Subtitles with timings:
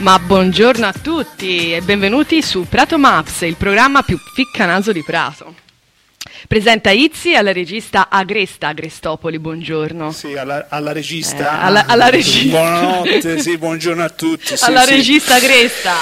[0.00, 5.54] Ma buongiorno a tutti e benvenuti su Prato Maps, il programma più ficcanaso di Prato.
[6.48, 10.10] Presenta Izzi alla regista Agresta Agrestopoli, buongiorno.
[10.10, 11.52] Sì, alla, alla regista.
[11.60, 12.48] Eh, alla, alla regista.
[12.58, 14.56] Buonanotte, sì, buongiorno a tutti.
[14.56, 14.90] Sì, alla sì.
[14.94, 15.92] regista Agresta.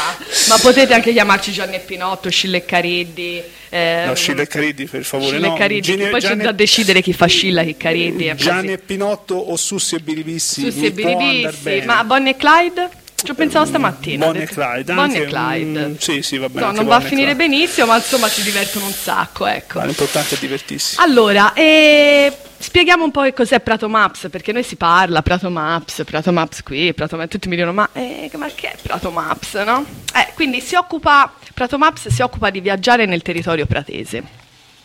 [0.48, 3.42] Ma potete anche chiamarci Gianni e Pinotto, Scilla Cariddi.
[3.68, 5.32] Eh, No, Scilla Cariddi, per favore.
[5.38, 5.80] Scilla e no.
[5.80, 8.26] Gine- poi c'è Gianni- da decidere chi fa Scilla e chi Cariddi.
[8.26, 8.72] è Gianni così.
[8.74, 10.60] e Pinotto o Sussi e Bilivissi.
[10.70, 11.84] Sussi e bene.
[11.84, 12.90] ma Bonnie e Clyde?
[13.20, 14.26] Ci ho pensato stamattina.
[14.26, 14.94] Bonnie e Clyde.
[14.94, 15.86] Bonnie e anche, Clyde.
[15.88, 16.66] mm, sì, sì, va bene.
[16.66, 19.80] No, non va a finire benissimo, ma insomma si divertono un sacco, ecco.
[19.80, 20.94] Ma l'importante è divertirsi.
[21.00, 26.04] Allora, eh, spieghiamo un po' che cos'è Prato Maps, perché noi si parla Prato Maps,
[26.04, 29.54] Prato Maps qui, Prato Maps, tutti mi dicono ma, eh, ma che è Prato Maps,
[29.54, 29.84] no?
[30.14, 34.22] Eh, quindi si occupa, Prato Maps si occupa di viaggiare nel territorio pratese.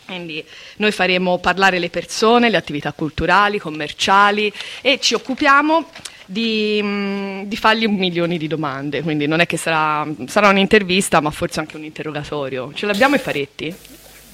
[0.06, 0.44] Quindi
[0.78, 5.86] noi faremo parlare le persone, le attività culturali, commerciali e ci occupiamo
[6.26, 11.30] di, mm, di fargli milioni di domande, quindi non è che sarà, sarà un'intervista ma
[11.30, 12.70] forse anche un interrogatorio.
[12.74, 13.74] Ce l'abbiamo i faretti?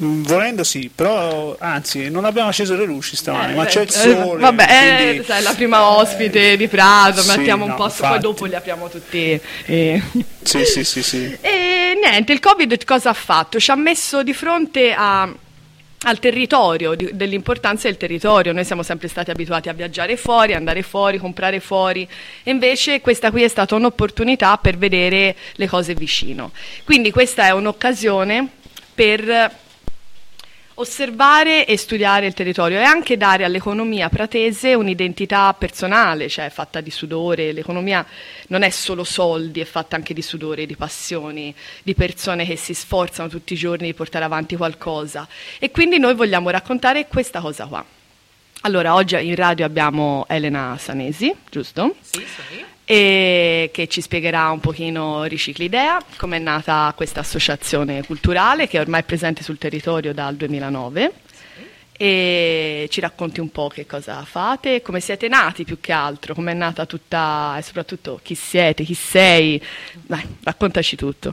[0.02, 3.92] Mm, Volendo sì, però anzi non abbiamo acceso le luci stamani, ma c'è il Eh,
[3.92, 4.40] sole.
[4.40, 7.92] vabbè, eh, quindi- sai, la prima ospite di Prato, Sì, mettiamo un no, po', poi
[7.92, 8.18] infatti.
[8.20, 9.38] dopo li apriamo tutti.
[9.66, 10.02] eh.
[10.42, 11.36] Sì, sì, sì, sì.
[11.42, 13.60] E niente, il Covid cosa ha fatto?
[13.60, 15.30] Ci ha messo di fronte a-
[16.02, 18.52] al territorio, dell'importanza del territorio.
[18.52, 22.08] Noi siamo sempre stati abituati a viaggiare fuori, andare fuori, comprare fuori,
[22.42, 26.52] e invece questa qui è stata un'opportunità per vedere le cose vicino.
[26.84, 28.48] Quindi questa è un'occasione
[28.94, 29.68] per
[30.80, 36.90] osservare e studiare il territorio e anche dare all'economia pratese un'identità personale, cioè fatta di
[36.90, 37.52] sudore.
[37.52, 38.04] L'economia
[38.48, 42.72] non è solo soldi, è fatta anche di sudore, di passioni, di persone che si
[42.72, 45.28] sforzano tutti i giorni di portare avanti qualcosa.
[45.58, 47.84] E quindi noi vogliamo raccontare questa cosa qua.
[48.62, 51.94] Allora, oggi in radio abbiamo Elena Sanesi, giusto?
[52.00, 52.64] Sì, sì.
[52.90, 58.80] E che ci spiegherà un pochino Riciclidea, come è nata questa associazione culturale che è
[58.80, 61.12] ormai presente sul territorio dal 2009
[61.92, 66.50] e ci racconti un po' che cosa fate, come siete nati più che altro, come
[66.50, 69.62] è nata tutta e soprattutto chi siete, chi sei,
[69.92, 71.32] dai, raccontaci tutto.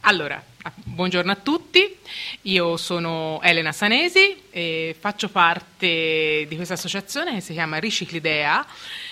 [0.00, 0.42] Allora,
[0.84, 1.96] buongiorno a tutti,
[2.42, 8.66] io sono Elena Sanesi e faccio parte di questa associazione che si chiama Riciclidea,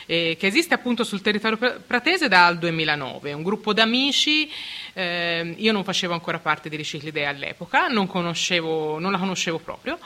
[0.04, 3.31] eh, che esiste appunto sul territorio pra- pratese dal 2009.
[3.31, 4.50] È un gruppo d'amici,
[4.92, 9.98] ehm, io non facevo ancora parte di Riciclidea all'epoca, non, non la conoscevo proprio.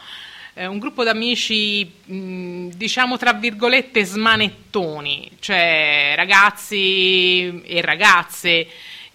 [0.54, 8.69] È un gruppo d'amici, diciamo tra virgolette, smanettoni, cioè ragazzi e ragazze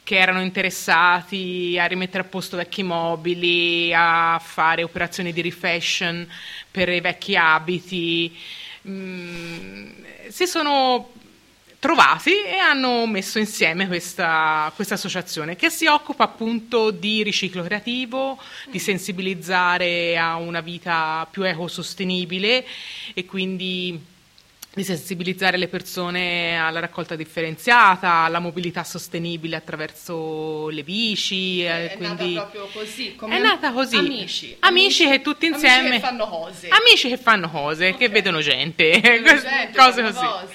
[0.07, 6.25] che erano interessati a rimettere a posto vecchi mobili, a fare operazioni di refashion
[6.72, 8.34] per i vecchi abiti.
[8.88, 9.90] Mm,
[10.29, 11.12] si sono
[11.78, 18.40] trovati e hanno messo insieme questa, questa associazione che si occupa appunto di riciclo creativo,
[18.72, 22.66] di sensibilizzare a una vita più ecosostenibile
[23.13, 24.16] e quindi
[24.77, 31.63] di sensibilizzare le persone alla raccolta differenziata, alla mobilità sostenibile attraverso le bici.
[31.65, 32.39] eh, quindi...
[32.71, 33.95] così, È nata così.
[33.97, 36.67] Amici, Amici che tutti amici insieme- che fanno cose.
[36.67, 40.13] Amici che fanno cose, che vedono gente, Vedono gente, cose così.
[40.25, 40.53] cose.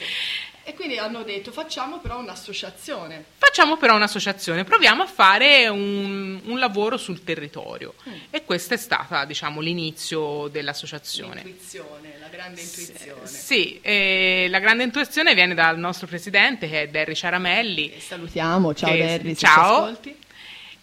[0.64, 3.24] E quindi hanno detto facciamo però un'associazione.
[3.38, 7.94] Facciamo però un'associazione, proviamo a fare un, un lavoro sul territorio.
[8.08, 8.12] Mm.
[8.30, 11.42] E questo è stato, diciamo, l'inizio dell'associazione.
[11.42, 13.26] L'intuizione, la grande intuizione.
[13.26, 17.92] Sì, eh, la grande intuizione viene dal nostro presidente che è Derry Ciaramelli.
[17.92, 19.98] E salutiamo, ciao Che- Derry, ciao.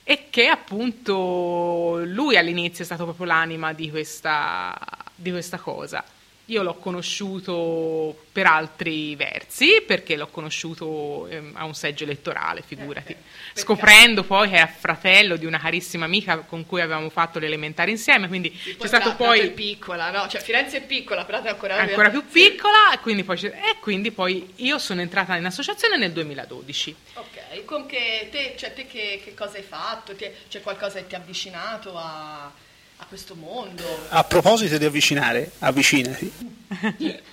[0.03, 4.75] E che appunto lui all'inizio è stato proprio l'anima di questa,
[5.15, 6.03] di questa cosa.
[6.49, 13.11] Io l'ho conosciuto per altri versi, perché l'ho conosciuto ehm, a un seggio elettorale, figurati.
[13.11, 13.17] Eh,
[13.53, 18.27] Scoprendo poi che era fratello di una carissima amica con cui avevamo fatto l'elementare insieme,
[18.27, 20.27] quindi c'è stato Prato è poi piccola, no?
[20.27, 24.11] Cioè Firenze è piccola, Prato è ancora, ancora più piccola e quindi, poi, e quindi
[24.11, 26.95] poi io sono entrata in associazione nel 2012.
[27.13, 30.15] Ok, con che te, cioè, te che, che cosa hai fatto?
[30.15, 32.51] C'è qualcosa che ti ha avvicinato a,
[33.01, 33.83] a questo mondo?
[34.09, 36.31] A proposito di avvicinare, avvicinati.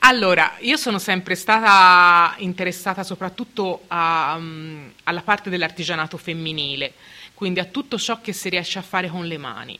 [0.00, 6.92] Allora, io sono sempre stata interessata soprattutto a, mm, alla parte dell'artigianato femminile,
[7.34, 9.78] quindi a tutto ciò che si riesce a fare con le mani.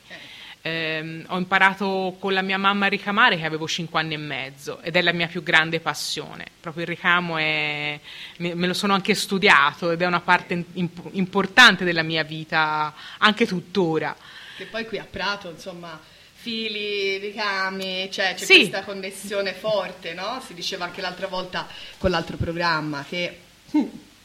[0.63, 4.81] Ehm, ho imparato con la mia mamma a ricamare che avevo 5 anni e mezzo
[4.81, 6.47] ed è la mia più grande passione.
[6.61, 7.99] Proprio il ricamo è,
[8.39, 12.93] me, me lo sono anche studiato ed è una parte imp- importante della mia vita
[13.19, 14.15] anche tuttora.
[14.57, 15.99] Che poi qui a Prato, insomma,
[16.35, 18.57] fili, ricami, cioè c'è Sì.
[18.69, 20.43] questa connessione forte, no?
[20.45, 21.67] Si diceva anche l'altra volta
[21.99, 23.41] con l'altro programma che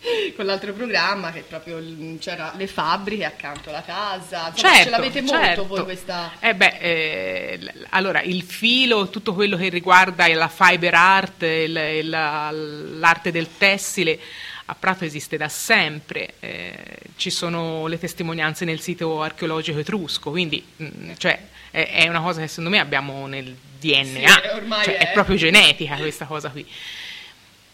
[0.35, 1.81] con l'altro programma che proprio
[2.19, 4.49] c'era le fabbriche accanto alla casa.
[4.49, 5.67] Insomma, Certo, ce l'avete molto certo.
[5.67, 6.31] voi questa...
[6.39, 11.75] Eh beh, eh, l- allora il filo, tutto quello che riguarda la fiber art, il-
[11.75, 14.19] il- l'arte del tessile,
[14.65, 16.73] a Prato esiste da sempre, eh,
[17.17, 21.37] ci sono le testimonianze nel sito archeologico etrusco, quindi mm, cioè,
[21.69, 25.09] è, è una cosa che secondo me abbiamo nel DNA, Sì, ormai cioè, è.
[25.09, 26.65] è proprio genetica questa cosa qui.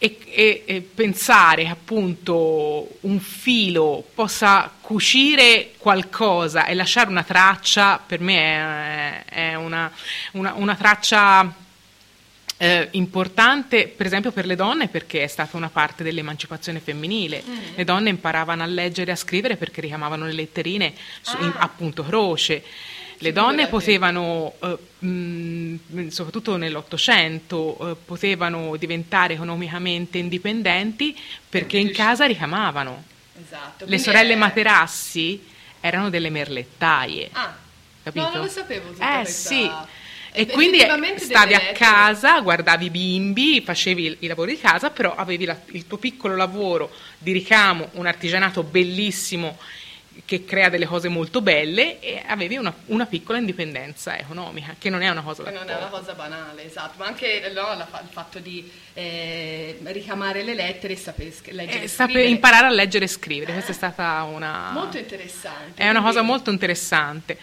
[0.02, 8.02] E, e- e pensare che appunto un filo possa cucire qualcosa e lasciare una traccia,
[8.04, 9.92] per me è, è una,
[10.32, 11.54] una- una traccia
[12.56, 17.42] eh, importante, per esempio per le donne, perché è stata una parte dell'emancipazione femminile.
[17.74, 21.60] Le donne imparavano a leggere e a scrivere perché richiamavano le letterine su, in- Ah.
[21.64, 22.62] appunto croce.
[23.22, 31.14] Le donne potevano, eh, mh, soprattutto nell'Ottocento, eh, potevano diventare economicamente indipendenti
[31.48, 33.04] perché in casa ricamavano.
[33.44, 33.84] Esatto.
[33.86, 35.44] Le sorelle è- Materassi
[35.80, 37.28] erano delle merlettaie.
[37.32, 37.54] Ah,
[38.02, 38.24] capito?
[38.24, 39.70] no, non lo sapevo tutta Eh questa- sì.
[40.32, 40.78] E quindi
[41.16, 45.86] stavi a casa, guardavi i bimbi, facevi i lavori di casa, però avevi la- il
[45.88, 49.58] tuo piccolo lavoro di ricamo, un artigianato bellissimo
[50.24, 55.02] che crea delle cose molto belle e avevi una, una piccola indipendenza economica, che non
[55.02, 58.38] è una cosa non è una cosa banale, esatto, ma anche no, la il fatto
[58.38, 62.26] di eh, ricamare le lettere e sapere leggere Eh, e scrivere.
[62.26, 64.70] imparare a leggere e scrivere, questa è stata una...
[64.72, 65.82] Molto interessante.
[65.82, 67.38] È una cosa molto interessante.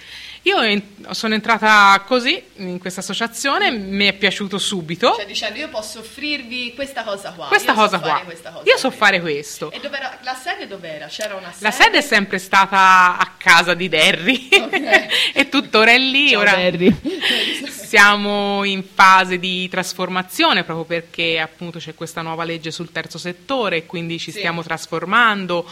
[0.48, 5.14] Io en- sono entrata così in questa associazione, mi è piaciuto subito.
[5.16, 7.48] Cioè dicendo io posso offrirvi questa cosa qua.
[7.48, 8.22] questa io so cosa fare qua.
[8.24, 8.98] questa cosa Io so qui.
[8.98, 9.72] fare questo.
[9.72, 11.08] E dov'era, la sede dov'era?
[11.08, 11.64] C'era una sede?
[11.64, 15.08] La sede è sempre stata a casa di Derry Ok.
[15.34, 16.30] e tuttora è lì.
[16.30, 16.96] Ciao, ora Barry.
[17.70, 23.78] siamo in fase di trasformazione proprio perché appunto c'è questa nuova legge sul terzo settore
[23.78, 24.38] e quindi ci Sì.
[24.40, 25.70] stiamo trasformando.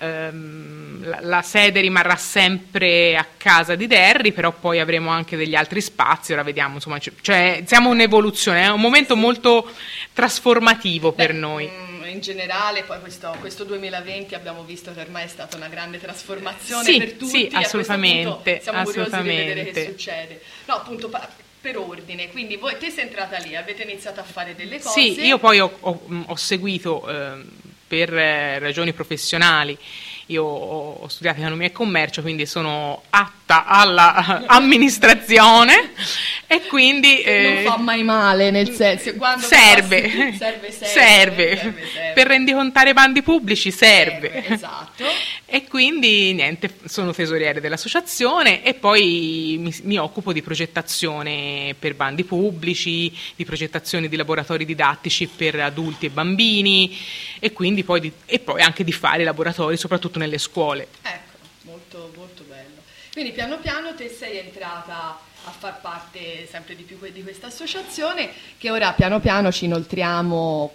[0.00, 5.54] Ehm, la, la sede rimarrà sempre a casa di Derry, però poi avremo anche degli
[5.54, 9.68] altri spazi, ora vediamo, insomma, c- cioè siamo un'evoluzione, è un momento molto
[10.12, 11.68] trasformativo per Beh, noi.
[11.70, 16.00] mm, In generale, poi questo, questo 2020 abbiamo visto che ormai è stata una grande
[16.00, 17.26] trasformazione Sì, per tutti.
[17.30, 19.90] sì, assolutamente, siamo curiosi di vedere che assolutamente.
[19.90, 20.40] succede.
[20.66, 21.10] No, appunto,
[21.60, 22.28] per ordine.
[22.30, 25.00] Quindi voi, te sei entrata lì, avete iniziato a fare delle cose.
[25.00, 27.50] Sì, io poi ho, ho- mh, ho seguito ehm,
[27.88, 29.76] per eh, ragioni professionali.
[30.26, 33.02] Io ho studiato economia e commercio, quindi sono
[33.48, 35.92] atta all'amministrazione
[36.46, 41.56] e quindi eh, non fa mai male, nel senso, quando serve, passi- serve, serve, serve.
[41.56, 44.44] serve, per rendicontare i bandi pubblici serve.
[44.46, 45.04] Esatto.
[45.50, 52.24] E quindi niente, sono tesoriere dell'associazione e poi mi, mi occupo di progettazione per bandi
[52.24, 56.94] pubblici, di progettazione di laboratori didattici per adulti e bambini
[57.38, 60.88] e quindi poi, di- e poi anche di fare laboratori soprattutto nelle scuole.
[61.00, 61.27] Ecco.
[63.18, 68.30] Quindi piano piano te sei entrata a far parte sempre di più di questa associazione
[68.58, 70.70] che ora piano piano ci inoltriamo.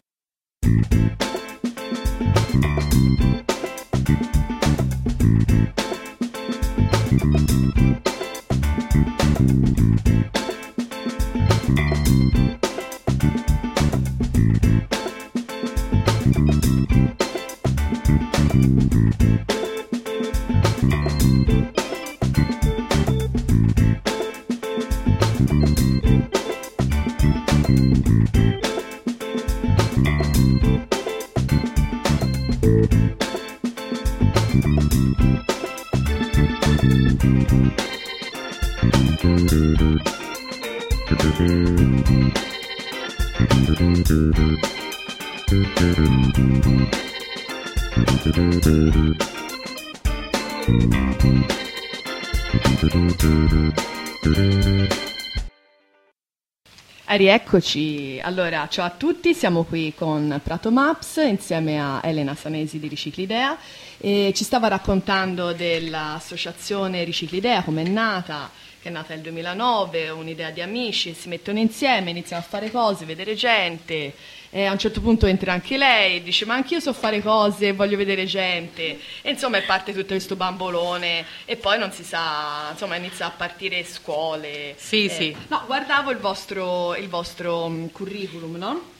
[57.16, 62.88] Rieccoci, allora ciao a tutti, siamo qui con Prato Maps insieme a Elena Sanesi di
[62.88, 63.56] Riciclidea
[64.00, 68.50] e ci stava raccontando dell'associazione Riciclidea, come è nata,
[68.82, 73.06] che è nata nel 2009, un'idea di amici, si mettono insieme, iniziano a fare cose,
[73.06, 74.14] vedere gente
[74.56, 77.74] e a un certo punto entra anche lei e dice ma anch'io so fare cose,
[77.74, 82.96] voglio vedere gente e insomma parte tutto questo bambolone e poi non si sa, insomma
[82.98, 84.76] inizia a partire scuole.
[84.78, 85.36] Sì, eh, sì.
[85.48, 88.92] No, guardavo il vostro, il vostro mm, curriculum, no?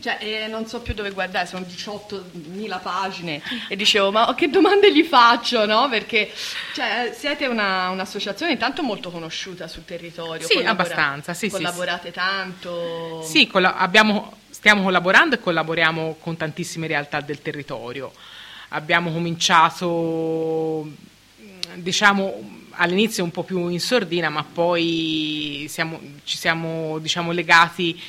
[0.00, 4.92] Cioè, eh, non so più dove guardare, sono 18.000 pagine e dicevo, ma che domande
[4.92, 5.88] gli faccio, no?
[5.88, 6.32] Perché
[6.72, 10.46] cioè, siete una- un'associazione intanto molto conosciuta sul territorio.
[10.46, 13.22] Sì, abbastanza, sì, sì, Collaborate tanto.
[13.22, 18.10] Sì, colla- abbiamo- stiamo collaborando e collaboriamo con tantissime realtà del territorio.
[18.68, 20.88] Abbiamo cominciato,
[21.74, 28.00] diciamo, all'inizio un po' più in sordina, ma poi siamo, ci siamo diciamo, legati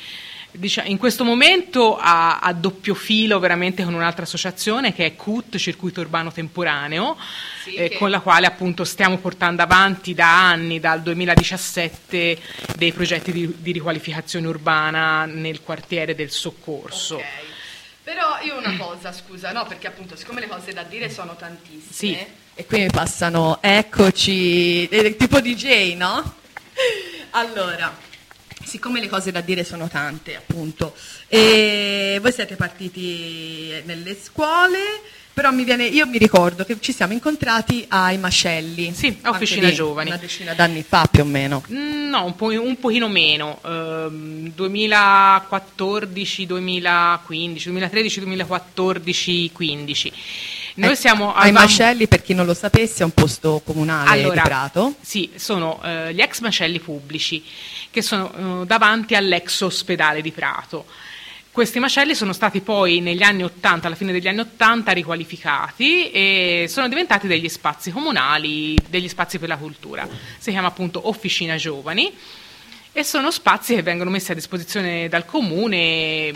[0.58, 5.56] diciamo, in questo momento a, a, doppio filo veramente con un'altra associazione che è CUT,
[5.56, 7.16] Circuito Urbano Temporaneo,
[7.62, 7.96] sì, eh, che...
[7.96, 12.38] con la quale appunto stiamo portando avanti da anni, dal 2017,
[12.76, 17.16] dei progetti di, di riqualificazione urbana nel quartiere del soccorso.
[17.16, 17.54] Okay.
[18.02, 21.90] Però io una cosa, scusa, no, perché appunto siccome le cose da dire sono tantissime,
[21.92, 22.26] sì.
[22.54, 26.34] e qui mi passano, eccoci, eh, tipo DJ, no?
[27.30, 27.94] Allora,
[28.66, 30.94] siccome le cose da dire sono tante, appunto,
[31.28, 34.78] e voi siete partiti nelle scuole,
[35.36, 38.94] però mi viene, io mi ricordo che ci siamo incontrati ai Mascelli.
[38.94, 40.08] Sì, a Officina Giovani.
[40.08, 41.62] Una decina d'anni fa più o meno.
[41.70, 43.58] Mm, no, un, po', un pochino meno.
[43.62, 50.12] Uh, 2014, 2015, 2013, 2014, 15.
[50.76, 54.42] Noi eh, siamo ai Mascelli, per chi non lo sapesse, è un posto comunale allora,
[54.42, 54.94] di Prato.
[55.00, 57.42] Sì, sono uh, gli ex macelli pubblici
[57.90, 60.84] che sono uh, davanti all'ex ospedale di Prato.
[61.50, 66.66] Questi macelli sono stati poi negli anni 80, alla fine degli anni 80, riqualificati e
[66.68, 70.06] sono diventati degli spazi comunali, degli spazi per la cultura.
[70.36, 72.12] Si chiama appunto Officina Giovani
[72.92, 76.32] e sono spazi che vengono messi a disposizione dal comune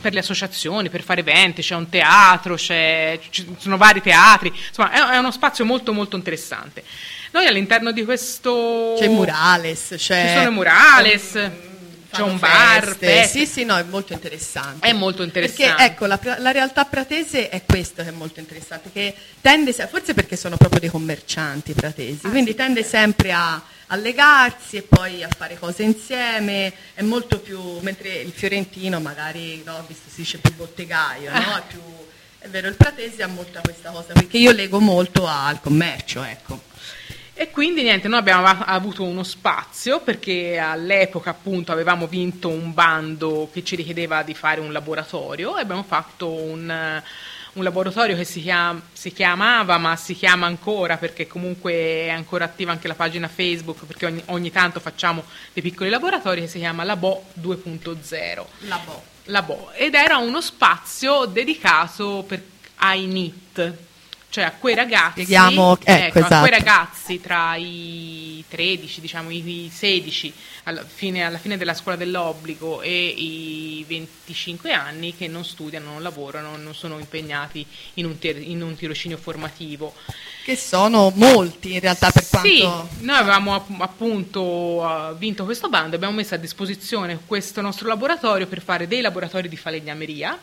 [0.00, 4.90] per le associazioni, per fare eventi, c'è un teatro, c'è, ci sono vari teatri, insomma
[4.90, 6.82] è, è uno spazio molto molto interessante.
[7.32, 8.96] Noi all'interno di questo...
[8.98, 10.26] C'è Murales, c'è...
[10.26, 11.32] Ci sono Murales.
[11.34, 11.68] Um,
[12.10, 13.26] c'è un bar, feste.
[13.28, 14.88] sì, sì, no, è molto interessante.
[14.88, 15.74] È molto interessante.
[15.74, 20.12] Perché ecco, la, la, realtà pratese è questo che è molto interessante, che tende, forse
[20.12, 24.82] perché sono proprio dei commercianti pratesi, ah, quindi sì, tende sempre a, a, legarsi e
[24.82, 30.22] poi a fare cose insieme, è molto più, mentre il fiorentino magari, no, visto si
[30.22, 31.80] dice più bottegaio, no, è, più,
[32.38, 36.68] è vero, il pratese ha molta questa cosa, perché io lego molto al commercio, ecco.
[37.40, 43.48] E quindi niente, noi abbiamo avuto uno spazio perché all'epoca appunto avevamo vinto un bando
[43.50, 47.02] che ci richiedeva di fare un laboratorio e abbiamo fatto un,
[47.54, 52.44] un laboratorio che si, chiama, si, chiamava, ma si chiama ancora perché comunque è ancora
[52.44, 56.58] attiva anche la pagina Facebook perché ogni, ogni tanto facciamo dei piccoli laboratori che si
[56.58, 58.44] chiama Labo 2.0.
[58.60, 59.02] Labo.
[59.24, 59.70] Labo.
[59.72, 62.42] Ed era uno spazio dedicato per,
[62.76, 63.88] ai NIT
[64.30, 66.34] cioè a quei ragazzi, Spieghiamo, ecco, ecco, esatto.
[66.34, 70.32] a quei ragazzi tra i 13, diciamo i 16,
[70.64, 76.02] alla fine, alla fine, della scuola dell'obbligo e i 25 anni che non studiano, non
[76.02, 79.94] lavorano, non sono impegnati in un, tir- in un tirocinio formativo.
[80.44, 82.48] Che sono molti in realtà per quanto...
[82.48, 88.46] Sì, noi avevamo appunto uh, vinto questo bando, abbiamo messo a disposizione questo nostro laboratorio
[88.46, 90.38] per fare dei laboratori di falegnameria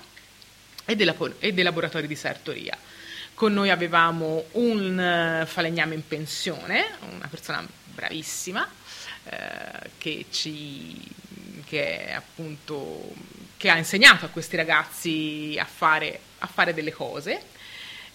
[0.83, 2.77] e dei, labo- e dei laboratori di sartoria.
[3.37, 7.63] Con noi avevamo un uh, falegname in pensione, una persona
[7.93, 8.67] bravissima,
[9.25, 10.99] eh, che, ci,
[11.63, 13.13] che, appunto,
[13.55, 17.43] che, ha insegnato a questi ragazzi a fare, a fare delle cose.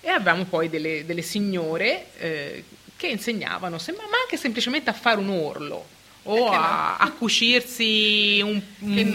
[0.00, 2.64] E avevamo poi delle, delle signore eh,
[2.96, 5.86] che insegnavano, ma anche semplicemente a fare un orlo,
[6.24, 8.60] o a, a, cucirsi un,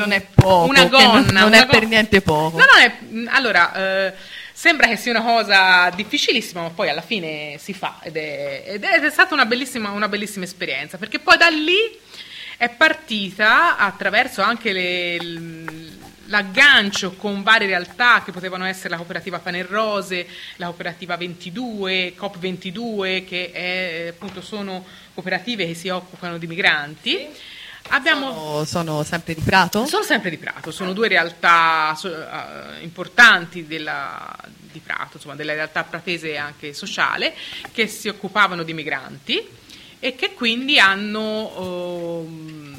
[0.09, 1.19] è poco, una gonna.
[1.19, 2.57] Non, non una è go- per niente poco.
[2.59, 3.73] No, no, è, allora,
[4.07, 4.13] eh,
[4.59, 8.83] Sembra che sia una cosa difficilissima, ma poi alla fine si fa ed è, ed
[8.83, 11.77] è stata una bellissima, una bellissima esperienza, perché poi da lì
[12.57, 15.17] è partita attraverso anche le,
[16.25, 23.51] l'aggancio con varie realtà che potevano essere la cooperativa Panerrose, la cooperativa 22, COP22, che
[23.51, 24.83] è, appunto sono
[25.13, 27.11] cooperative che si occupano di migranti.
[27.11, 27.55] Sì
[27.89, 28.31] Abbiamo...
[28.31, 29.85] Sono, sono, sempre di Prato?
[29.85, 34.35] Sono sempre di Prato, sono due realtà uh, importanti della,
[34.71, 37.33] di Prato, insomma, della realtà pratese anche sociale,
[37.71, 39.47] che si occupavano di migranti
[39.99, 42.75] e che quindi hanno, uh,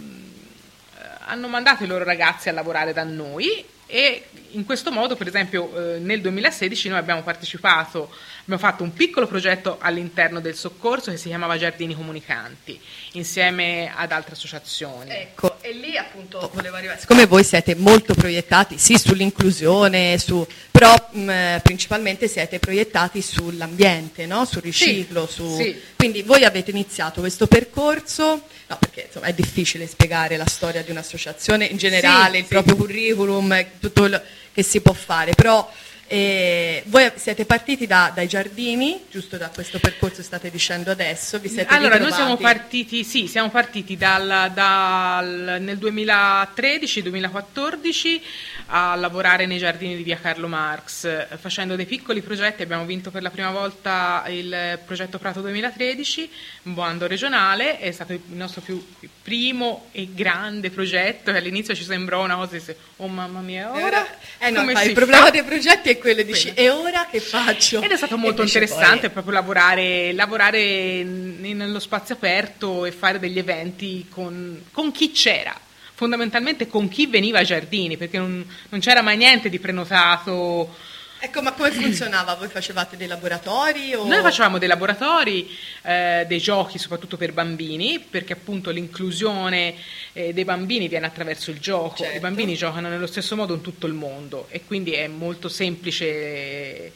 [1.26, 5.94] hanno mandato i loro ragazzi a lavorare da noi e in questo modo, per esempio,
[5.94, 8.12] eh, nel 2016 noi abbiamo partecipato,
[8.48, 12.80] abbiamo fatto un piccolo progetto all'interno del soccorso che si chiamava Giardini Comunicanti,
[13.12, 15.10] insieme ad altre associazioni.
[15.10, 20.94] Ecco, e lì appunto volevo arrivare, siccome voi siete molto proiettati, sì, sull'inclusione, su, però
[21.10, 24.46] mh, eh, principalmente siete proiettati sull'ambiente, no?
[24.46, 25.80] sul riciclo, sì, su, sì.
[25.94, 30.90] quindi voi avete iniziato questo percorso No, perché insomma, è difficile spiegare la storia di
[30.90, 32.48] un'associazione in generale, sì, il sì.
[32.50, 34.20] proprio curriculum, tutto quello
[34.52, 35.72] che si può fare, però
[36.10, 41.38] E voi siete partiti da, dai giardini, giusto da questo percorso state dicendo adesso?
[41.38, 42.22] Vi siete allora, noi ritrovati?
[42.22, 48.20] siamo partiti, sì, siamo partiti dal, dal, nel 2013-2014
[48.68, 52.62] a lavorare nei giardini di via Carlo Marx, facendo dei piccoli progetti.
[52.62, 56.30] Abbiamo vinto per la prima volta il progetto Prato 2013,
[56.62, 58.82] un bando regionale, è stato il nostro più
[59.22, 64.06] primo e grande progetto all'inizio ci sembrò una cosa oh mamma mia, ora,
[64.38, 65.30] eh no, come ma si il problema fa?
[65.30, 67.80] dei progetti è quello, dici, e ora che faccio?
[67.82, 73.18] Ed è stato E molto interessante poi- proprio lavorare, lavorare nello spazio aperto e fare
[73.18, 75.54] degli eventi con, con chi c'era,
[75.94, 80.74] fondamentalmente con chi veniva ai giardini, perché non, non c'era mai niente di prenotato.
[81.20, 82.34] Ecco, ma come funzionava?
[82.34, 83.92] Voi facevate dei laboratori?
[83.94, 84.06] O...
[84.06, 85.50] Noi facevamo dei laboratori,
[85.82, 89.74] eh, dei giochi soprattutto per bambini, perché appunto l'inclusione
[90.12, 91.96] eh, dei bambini viene attraverso il gioco.
[91.96, 92.16] Certo.
[92.16, 96.92] I bambini giocano nello stesso modo in tutto il mondo e quindi è molto semplice.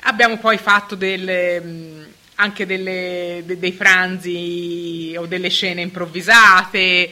[0.00, 7.10] Abbiamo poi fatto delle, mh, anche delle- de- dei franzi o delle scene improvvisate,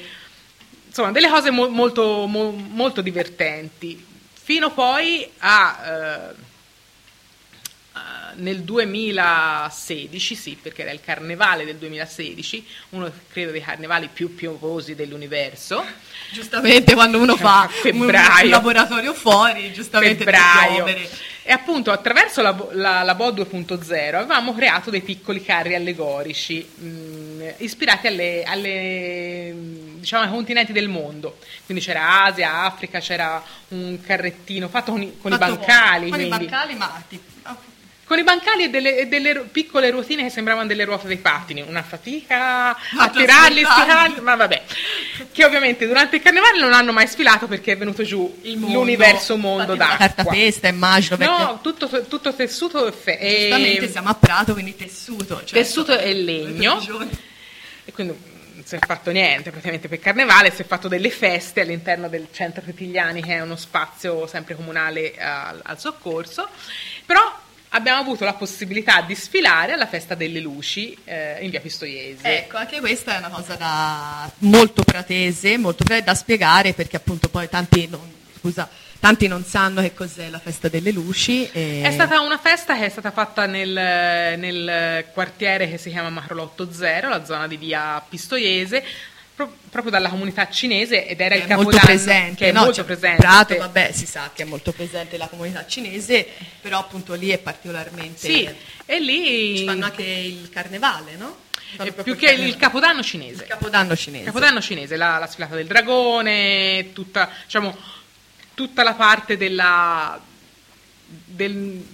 [0.86, 4.10] insomma delle cose mo- molto, mo- molto divertenti.
[4.42, 6.30] Fino poi a...
[6.34, 6.50] eh,
[8.36, 14.94] nel 2016, sì, perché era il carnevale del 2016, uno credo dei carnevali più piovosi
[14.94, 15.84] dell'universo.
[16.32, 18.44] Giustamente quando uno fa Febbraio.
[18.44, 20.86] un laboratorio fuori, giustamente febbraio.
[21.44, 26.64] E appunto attraverso la, Bo- la, la Bo 2.0 avevamo creato dei piccoli carri allegorici
[26.64, 29.54] mh, ispirati alle, alle,
[30.02, 31.38] diciamo, ai continenti del mondo.
[31.64, 36.10] Quindi c'era Asia, Africa, c'era un carrettino fatto con i, con i Fatto bancali.
[36.10, 37.20] Con i bancali, ma ti-
[38.04, 41.62] con i bancali e delle, e delle piccole ruotine che sembravano delle ruote dei pattini,
[41.66, 44.62] una fatica a Ma tirarli, stirarli, ma vabbè.
[45.32, 48.78] Che ovviamente durante il carnevale non hanno mai sfilato perché è venuto giù il mondo,
[48.80, 49.96] l'universo mondo d'acqua.
[49.96, 54.76] cartapesta, immagino, perché No, tutto, tutto tessuto e, fe- e- giustamente siamo a Prato, quindi
[54.76, 55.36] tessuto.
[55.44, 56.80] Cioè, tessuto e legno.
[57.84, 58.14] E quindi
[58.72, 62.62] si è fatto niente praticamente per carnevale, si è fatto delle feste all'interno del centro
[62.62, 66.48] Petigliani che è uno spazio sempre comunale al, al soccorso,
[67.04, 67.20] però
[67.70, 72.44] abbiamo avuto la possibilità di sfilare alla festa delle luci eh, in via Pistoiese.
[72.44, 77.50] Ecco, anche questa è una cosa da molto pratese, molto da spiegare perché appunto poi
[77.50, 78.00] tanti non,
[78.38, 78.68] scusa,
[79.02, 81.48] tanti non sanno che cos'è la festa delle luci.
[81.50, 83.68] e- È stata una festa che è stata fatta nel,
[84.38, 88.84] nel quartiere che si chiama Macrolotto Zero, la zona di via Pistoiese,
[89.34, 92.60] pro- proprio dalla comunità cinese ed era che il capodanno presente, che è no?
[92.60, 93.16] molto Cioè, presente.
[93.16, 96.24] Prato, vabbè, si sa che è molto presente la comunità cinese,
[96.60, 98.48] però appunto lì è particolarmente Sì,
[98.86, 101.38] e lì ci fanno anche il carnevale, no?
[101.80, 103.42] Eh, più che il capodanno cinese.
[103.42, 104.26] il capodanno cinese.
[104.26, 107.76] Capodanno cinese, la, la sfilata del dragone, tutta, diciamo,
[108.54, 110.20] tutta la parte della,
[111.06, 111.84] del,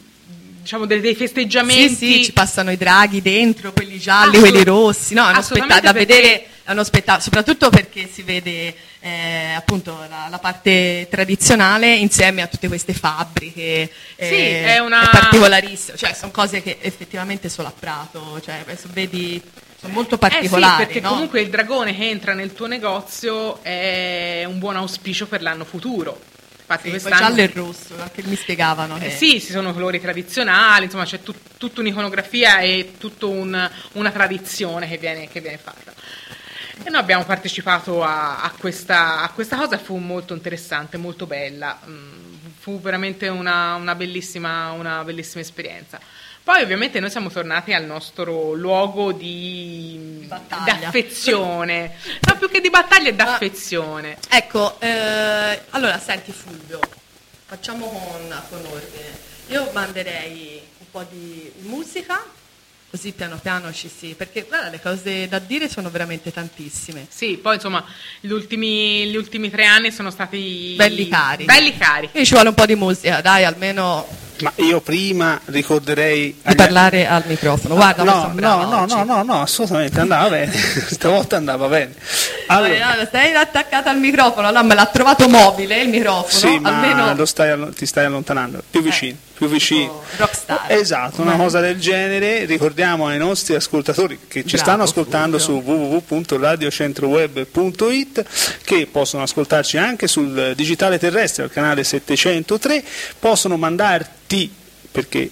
[0.60, 1.94] diciamo, dei, dei Sì, festeggiamenti.
[1.94, 5.80] sì, ci passano i draghi dentro, quelli gialli, Assolut- quelli rossi, no, è uno spettacolo
[5.80, 11.94] da vedere, è uno spettacolo, soprattutto perché si vede eh, appunto la, la parte tradizionale
[11.94, 17.48] insieme a tutte queste fabbriche, eh, Sì, è una- particolarissimo, cioè sono cose che effettivamente
[17.48, 19.40] solo a Prato, cioè vedi,
[19.80, 21.10] sono molto particolari, Eh sì, perché no?
[21.10, 26.20] comunque il dragone che entra nel tuo negozio è un buon auspicio per l'anno futuro.
[26.70, 29.06] Infatti Sì, quest'anno giallo e rosso, anche mi spiegavano che...
[29.06, 34.10] Eh sì, ci sono colori tradizionali, insomma c'è tut- tutta un'iconografia e tutta un- una
[34.10, 35.94] tradizione che viene, che viene fatta.
[36.84, 41.78] E noi abbiamo partecipato a, a questa, a questa cosa, fu molto interessante, molto bella,
[41.88, 42.26] Mm,
[42.58, 45.98] fu veramente una, una bellissima, una bellissima esperienza.
[46.48, 50.76] Poi ovviamente noi siamo tornati al nostro luogo di, battaglia.
[50.76, 54.16] d'affezione, no più che di battaglia è Ma- d'affezione.
[54.30, 56.80] Ecco, eh, allora senti Fulvio,
[57.44, 59.18] facciamo con, con ordine.
[59.48, 62.24] Io manderei un po' di musica,
[62.88, 64.14] così piano piano ci si...
[64.16, 67.08] perché guarda, le cose da dire sono veramente tantissime.
[67.10, 67.84] Sì, poi insomma
[68.20, 71.44] gli ultimi, gli ultimi tre anni sono stati Belli cari.
[71.44, 72.08] Belli cari.
[72.08, 76.32] Quindi ci vuole un po' di musica, dai, almeno Ma io prima ricorderei...
[76.32, 77.74] di agli- parlare al microfono.
[77.74, 78.94] Guarda, no, no, no, oggi.
[78.94, 80.52] no, no, no, assolutamente andava bene.
[80.54, 81.94] Stavolta andava bene.
[82.46, 86.68] Allora, no, stai attaccata al microfono, allora me l'ha trovato mobile il microfono, sì, ma
[86.70, 88.62] almeno lo stai ti stai allontanando.
[88.70, 90.02] Più vicino, più vicino.
[90.16, 90.64] rockstar.
[90.68, 92.44] Esatto, una cosa del genere.
[92.44, 95.64] Ricordiamo ai nostri ascoltatori che ci Bravo, stanno ascoltando Fulvio.
[95.64, 98.24] su www.radiocentroweb.it
[98.64, 102.82] che possono ascoltarci anche sul digitale terrestre al canale 703,
[103.18, 104.52] possono mandarti
[104.90, 105.30] perché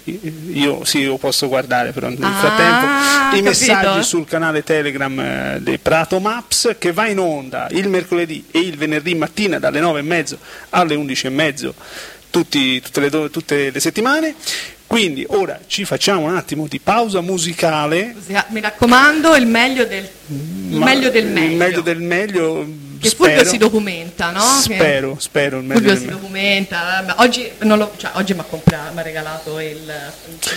[0.52, 2.88] io sì, io posso guardare però nel Ah, frattempo i
[3.28, 3.42] capito.
[3.42, 8.60] messaggi sul canale Telegram eh, dei Prato Maps che va in onda il mercoledì e
[8.60, 10.38] il venerdì mattina dalle 9 e mezzo
[10.70, 11.74] alle 11 e mezzo
[12.36, 14.34] tutti, tutte, le, tutte le settimane.
[14.86, 18.14] Quindi ora ci facciamo un attimo di pausa musicale.
[18.48, 21.50] Mi raccomando, il meglio del, il meglio, del meglio.
[21.50, 22.66] Il meglio del meglio
[22.98, 24.40] che Fulvio si documenta, no?
[24.40, 25.60] Spero, che spero.
[25.60, 27.14] Fulvio si documenta.
[27.18, 27.50] Oggi,
[27.96, 29.92] cioè, oggi mi ha regalato il,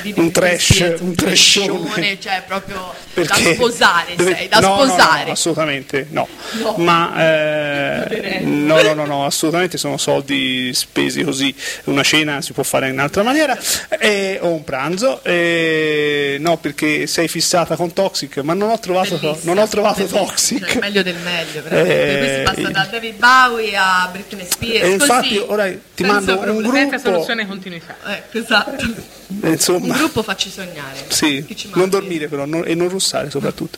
[0.04, 5.20] il un trash, un trashone, cioè proprio Perché da sposare, deve, sei, da no, sposare.
[5.20, 6.28] No, no, assolutamente no.
[6.62, 6.76] no.
[6.78, 11.54] Ma eh, no, no, no, no, assolutamente sono soldi spesi così.
[11.86, 13.58] Una cena si può fare in un'altra maniera
[14.00, 15.24] eh, o un pranzo.
[15.24, 20.66] Eh, no, perché sei fissata con Toxic, ma non ho trovato, non ho trovato Toxic.
[20.66, 24.86] Cioè, meglio del meglio, veramente si passa da David Bowie a Britney Spears.
[24.86, 26.76] E infatti ora ti mando un gruppo.
[26.76, 27.96] Senza soluzione continuità.
[28.06, 28.86] Ecco, esatto.
[29.44, 31.06] Insomma, un gruppo facci sognare.
[31.08, 33.78] Sì, non dormire però non, e non russare soprattutto.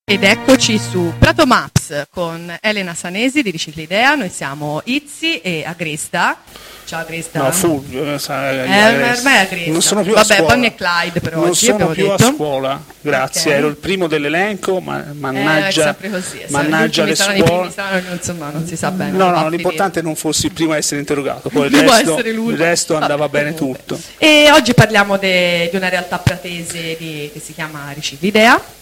[0.11, 6.37] Ed eccoci su Prato Maps con Elena Sanesi di Riciclidea, noi siamo Izzi e Agresta.
[6.83, 7.41] Ciao Agresta.
[7.41, 9.71] No, Fulvio, sai, eh, ormai è Agresta.
[9.71, 10.53] Non sono più Vabbè, a scuola.
[10.53, 12.27] Bonnie e Clyde però non oggi sono più detto.
[12.27, 13.53] a scuola, grazie, okay.
[13.53, 17.71] ero il primo dell'elenco, ma mannaggia, eh, così, mannaggia le scuole.
[17.71, 19.11] Saranno, insomma, non si sa bene.
[19.11, 22.57] No, no, l'importante è non fossi il primo a essere interrogato, poi il resto, il
[22.57, 23.97] resto andava Vabbè, bene tutto.
[24.17, 28.79] E oggi parliamo de, di una realtà pratese di, che si chiama Riciclidea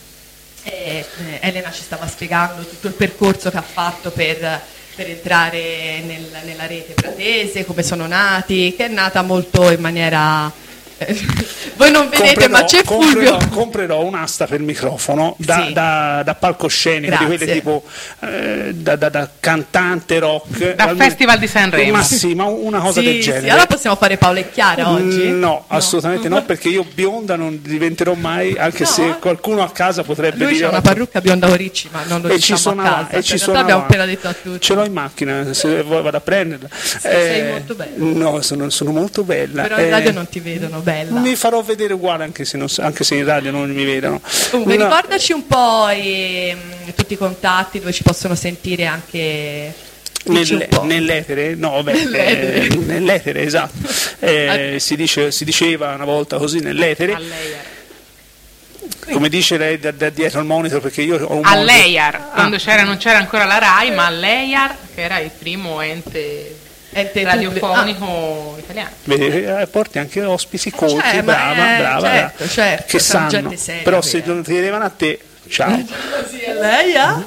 [0.72, 4.62] e, eh, Elena ci stava spiegando tutto il percorso che ha fatto per,
[4.96, 10.52] per entrare nel, nella rete pratese, come sono nati, che è nata molto in maniera
[11.76, 13.32] voi non vedete, comprerò, ma c'è Fulvio.
[13.32, 15.74] Comprerò, comprerò un'asta per microfono da, sì.
[15.74, 17.28] da, da palcoscenico, Grazie.
[17.28, 17.84] di quelle tipo
[18.22, 20.76] eh, da, da, da, cantante rock.
[20.76, 21.98] Da Festival di Sanremo.
[21.98, 23.42] Ma sì, ma una cosa sì, del genere.
[23.42, 25.30] Sì, allora possiamo fare Paola e Chiara oggi?
[25.30, 25.66] No, no.
[25.68, 28.90] assolutamente no, perché io bionda non diventerò mai, anche no.
[28.90, 30.66] se qualcuno a casa potrebbe Lui dire...
[30.66, 33.10] c'ha una parrucca bionda ricci, ma non lo e diciamo ci a casa.
[33.10, 34.62] E ci cioè, abbiamo appena detto a tutti.
[34.62, 36.70] Ce l'ho in macchina, se vuoi vado a prenderla.
[36.72, 37.92] Sì, eh, sei molto bella.
[37.98, 39.64] No, sono, sono molto bella.
[39.64, 41.19] Però in radio non ti vedono bella.
[41.19, 44.21] Mi farò vedere uguale anche se, non, anche se in radio non mi vedono.
[44.49, 44.86] Comunque, no.
[44.86, 46.56] ricordaci un po' i,
[46.95, 49.88] tutti i contatti dove ci possono sentire anche.
[50.25, 51.56] Nel, nell'etere?
[51.56, 53.88] No, vabbè, nell'etere, eh, nell'etere esatto.
[54.19, 57.17] Eh, si, dice, si, diceva una volta così nell'etere.
[59.12, 62.19] Come dice lei da, da, dietro al monitor perché io ho un All'EIAR, ah.
[62.34, 67.23] quando c'era, non c'era ancora la RAI, ma all'EIAR che era il primo ente ente
[67.23, 68.60] radiofonico ah.
[68.60, 68.89] italiano.
[69.04, 73.84] Vedi, eh, porti anche ospiti colti, cioè, brava, è, brava, certo, certo, che sanno, seria,
[73.84, 75.84] però se non ti arrivano a te ciao.
[76.21, 77.23] Così è lei, ah?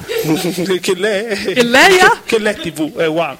[0.79, 2.21] che lei, che lei, ha?
[2.25, 3.37] che lei tv, è wow.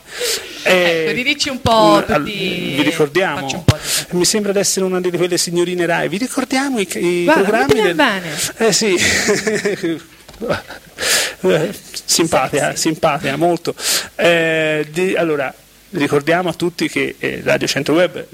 [0.66, 2.74] Eh, ecco, ridici un po' tutti...
[2.76, 3.58] Vi ricordiamo, di...
[4.12, 7.82] mi sembra di essere una di quelle signorine Rai, vi ricordiamo i, i Guarda, programmi
[7.82, 7.96] del...
[7.96, 8.38] bene.
[8.58, 8.96] Eh sì,
[12.06, 13.76] simpatica, simpatica molto.
[14.16, 15.54] Eh, di, allora,
[15.96, 18.26] Ricordiamo a tutti che eh, Radio Centro Web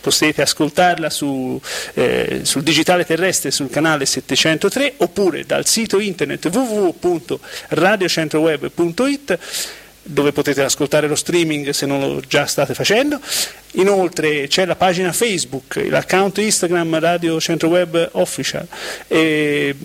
[0.00, 1.60] potete ascoltarla su,
[1.92, 9.38] eh, sul digitale terrestre sul canale 703 oppure dal sito internet www.radiocentroweb.it
[10.02, 13.20] dove potete ascoltare lo streaming se non lo già state facendo.
[13.74, 18.66] Inoltre c'è la pagina Facebook, l'account Instagram Radio Centro Web Official,
[19.06, 19.76] e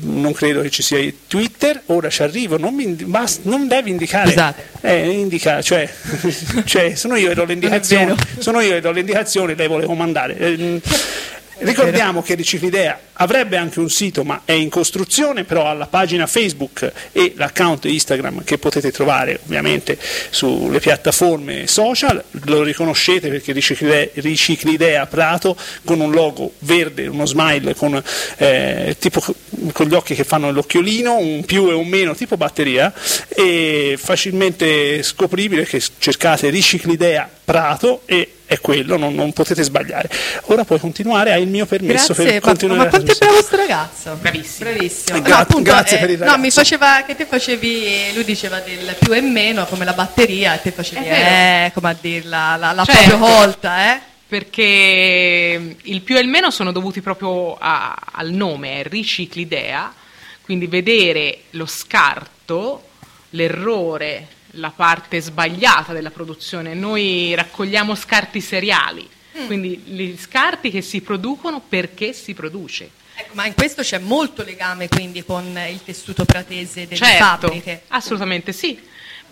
[0.00, 4.30] non credo che ci sia Twitter, ora ci arrivo, non, mi, basta, non devi indicare,
[4.30, 4.62] esatto.
[4.80, 5.86] eh, indica, cioè,
[6.64, 9.84] cioè, sono io che do le indicazioni, sono io che do le indicazioni, lei vuole
[9.84, 10.36] comandare.
[10.38, 10.80] Eh,
[11.58, 16.26] Ricordiamo che Riciclidea avrebbe anche un sito, ma è in costruzione, però ha la pagina
[16.26, 19.96] Facebook e l'account Instagram che potete trovare ovviamente
[20.30, 22.22] sulle piattaforme social.
[22.44, 28.02] Lo riconoscete perché Riciclidea, Riciclidea Prato con un logo verde, uno smile con,
[28.38, 29.22] eh, tipo,
[29.72, 32.92] con gli occhi che fanno l'occhiolino, un più e un meno tipo batteria
[33.28, 40.08] e facilmente scopribile che cercate Riciclidea Prato e è quello, non, non, potete sbagliare.
[40.44, 42.78] Ora puoi continuare, hai il mio permesso grazie, per continuare.
[42.78, 44.16] Ma, ma quanto è bravo questo ragazzo?
[44.20, 44.70] Bravissimo.
[44.70, 45.20] Bravissimo.
[45.22, 46.36] Gra- no, appunto, grazie eh, per il ragazzo.
[46.36, 50.54] No, mi faceva che te facevi, lui diceva del più e meno come la batteria
[50.54, 53.08] e te facevi, eh, come a dirla, la, la certo.
[53.08, 54.00] propria volta, eh?
[54.26, 59.92] Perché il più e il meno sono dovuti proprio a, al nome, è riciclidea,
[60.42, 62.88] quindi vedere lo scarto,
[63.30, 66.74] l'errore, la parte sbagliata della produzione.
[66.74, 69.46] Noi raccogliamo scarti seriali, mm.
[69.46, 72.90] quindi gli scarti che si producono perché si produce.
[73.16, 77.82] Ecco, ma in questo c'è molto legame quindi con il tessuto pratese delle certo, fabbriche.
[77.88, 78.78] Assolutamente sì,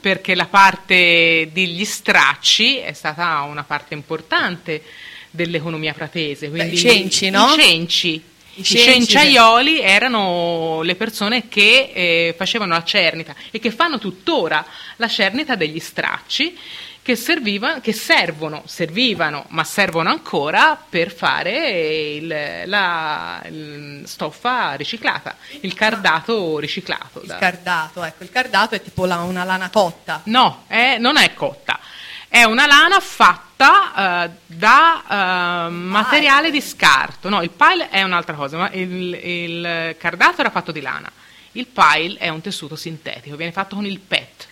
[0.01, 4.83] perché la parte degli stracci è stata una parte importante
[5.31, 6.49] dell'economia pratese.
[6.49, 7.55] Quindi Beh, I cenci, no?
[7.55, 8.23] I cenci.
[8.55, 13.99] I, I cenci, cenciaioli erano le persone che eh, facevano la cernita e che fanno
[13.99, 14.65] tuttora
[14.97, 16.59] la cernita degli stracci
[17.03, 21.71] che, serviva, che servono, servivano, ma servono ancora per fare
[22.15, 27.21] il, la il stoffa riciclata, il cardato riciclato.
[27.23, 30.21] Il da- cardato, ecco, il cardato è tipo la- una lana cotta.
[30.27, 31.81] No, è- non è cotta.
[32.29, 37.29] È una lana fatta eh, da eh, materiale di scarto.
[37.29, 41.11] No, il pile è un'altra cosa, ma il, il cardato era fatto di lana.
[41.53, 44.47] Il pile è un tessuto sintetico, viene fatto con il PET,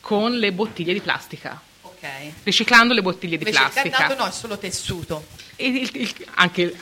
[0.00, 2.06] con le bottiglie di plastica, Ok.
[2.44, 3.96] riciclando le bottiglie di Invece il plastica.
[3.96, 5.26] cardato no, è solo tessuto.
[5.56, 6.76] Il- il- il- anche,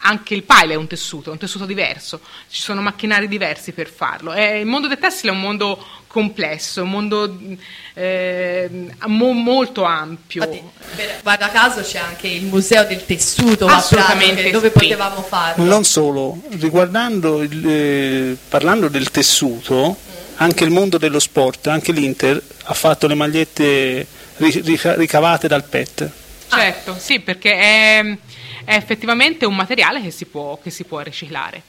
[0.00, 3.88] anche il pile è un tessuto, è un tessuto diverso, ci sono macchinari diversi per
[3.90, 4.32] farlo.
[4.32, 7.38] È- il mondo del tessile è un mondo complesso, un mondo
[7.94, 8.70] eh,
[9.06, 10.42] mo- molto ampio.
[10.44, 10.62] Infatti,
[11.22, 15.64] guarda caso c'è anche il museo del tessuto Prato, Assolutamente dove potevamo farlo.
[15.64, 19.96] Non solo, riguardando il, eh, parlando del tessuto,
[20.36, 24.06] anche il mondo dello sport, anche l'Inter ha fatto le magliette
[24.36, 26.10] ri- rica- ricavate dal PET.
[26.50, 28.16] Certo, sì, perché è,
[28.68, 31.62] è effettivamente un materiale che si può, che si può riciclare.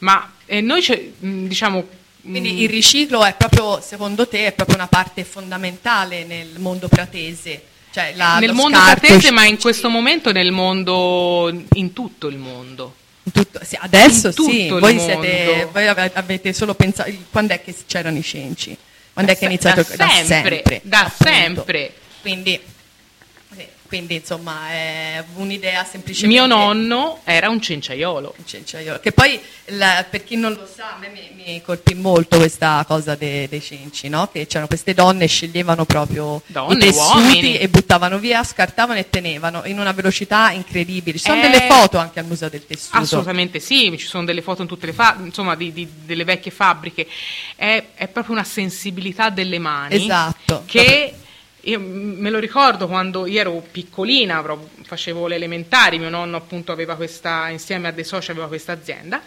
[0.00, 0.84] Ma eh, noi
[1.18, 1.78] mh, diciamo...
[2.20, 6.88] mh, Quindi il riciclo è proprio, secondo te, è proprio una parte fondamentale nel mondo
[6.88, 7.62] pratese.
[7.90, 12.36] Cioè la- nel mondo scarto, pratese, ma in questo momento nel mondo, in tutto il
[12.36, 12.94] mondo.
[13.32, 15.70] tutto- sì, adesso in tutto sì, il voi, siete, mondo.
[15.72, 18.76] voi ave- avete solo pensato, quando è che c'erano i cenci?
[19.14, 19.86] Quando è che è iniziato?
[19.96, 21.24] Da sempre, da appunto.
[21.24, 21.94] sempre.
[22.20, 22.60] Quindi,
[23.96, 26.26] quindi insomma è un'idea semplicemente...
[26.38, 28.34] Mio nonno era un cenciaiolo.
[28.44, 29.00] Cenciaiolo.
[29.00, 32.84] Che poi, la- per chi non lo sa, a me mi, mi colpì molto questa
[32.86, 34.28] cosa de- dei cenci, no?
[34.30, 37.56] che c'erano queste donne, sceglievano proprio Donne, i tessuti uomini.
[37.58, 41.16] e buttavano via, scartavano e tenevano in una velocità incredibile.
[41.18, 42.98] Ci sono Eh, delle foto anche al Museo del Tessuto.
[42.98, 46.50] Assolutamente sì, ci sono delle foto in tutte le fa- insomma, di, di- delle vecchie
[46.50, 47.06] fabbriche.
[47.56, 50.62] È, è proprio una sensibilità delle mani Esatto.
[50.66, 51.14] che
[51.66, 54.44] io me lo ricordo quando io ero piccolina,
[54.82, 59.20] facevo le elementari, mio nonno appunto aveva questa, insieme a dei soci aveva questa azienda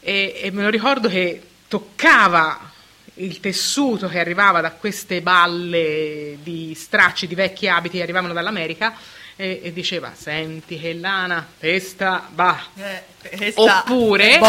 [0.00, 2.72] e, e me lo ricordo che toccava
[3.14, 8.94] il tessuto che arrivava da queste balle di stracci di vecchi abiti che arrivavano dall'America
[9.34, 12.66] e, e diceva senti che lana, questa va.
[12.76, 13.02] Eh,
[13.36, 14.40] questa oppure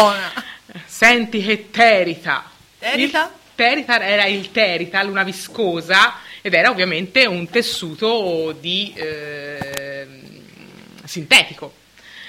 [0.84, 2.50] senti che terita.
[2.78, 3.24] Terita?
[3.24, 4.04] il terita?
[4.04, 10.20] era il terital una viscosa ed era ovviamente un tessuto di ehm,
[11.04, 11.72] sintetico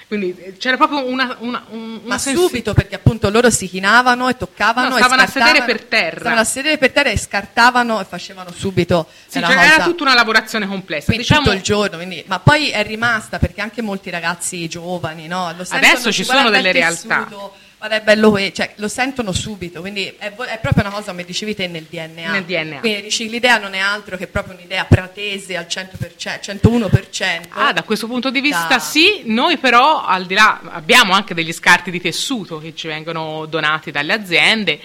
[0.07, 4.27] quindi eh, c'era proprio una, una, un- Ma sensi- subito perché appunto loro si chinavano
[4.29, 6.19] e toccavano No, e stavano a sedere per terra.
[6.21, 9.83] Stavano a sedere per terra e scartavano e facevano subito Sì, una cioè, cosa- era
[9.83, 13.59] tutta una lavorazione complessa Quindi diciamo, tutto il giorno, quindi- ma poi è rimasta perché
[13.59, 15.45] anche molti ragazzi giovani, no?
[15.47, 17.51] Adesso ci sono delle tessuto, realtà.
[17.77, 21.53] Guarda, è bello cioè, lo sentono subito, quindi è, è proprio una cosa, come dicevi
[21.53, 22.31] te, nel DNA.
[22.31, 22.79] Nel DNA.
[22.79, 27.41] Quindi riciclidea non è altro che proprio un'idea pratese al 100%, 101%.
[27.49, 31.35] Ah, da questo punto di vista Da- sì, noi però al di là abbiamo anche
[31.35, 34.79] degli scarti di tessuto che ci vengono donati dalle aziende,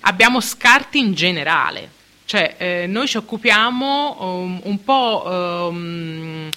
[0.00, 1.88] abbiamo scarti in generale,
[2.26, 6.50] cioè eh, noi ci occupiamo um, un po' um,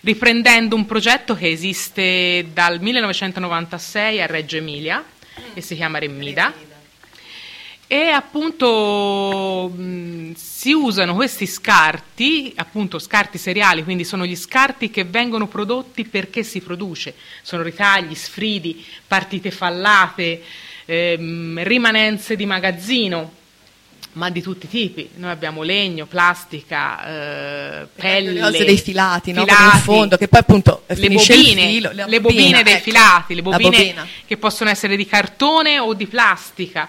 [0.00, 5.04] riprendendo un progetto che esiste dal 1996 a Reggio Emilia
[5.54, 6.52] e si chiama Remida.
[7.86, 15.04] E appunto mh, si usano questi scarti, appunto scarti seriali, quindi sono gli scarti che
[15.04, 20.42] vengono prodotti perché si produce, sono ritagli, sfridi, partite fallate,
[20.86, 23.32] ehm, rimanenze di magazzino,
[24.14, 25.10] ma di tutti i tipi.
[25.16, 29.44] Noi abbiamo legno, plastica, eh, pelle, le cose dei filati, no?
[29.44, 32.82] Filati, in fondo, che poi appunto le bobine, filo, la le bobina, bobine dei ecco.
[32.82, 33.94] filati, le bobine
[34.26, 36.88] che possono essere di cartone o di plastica.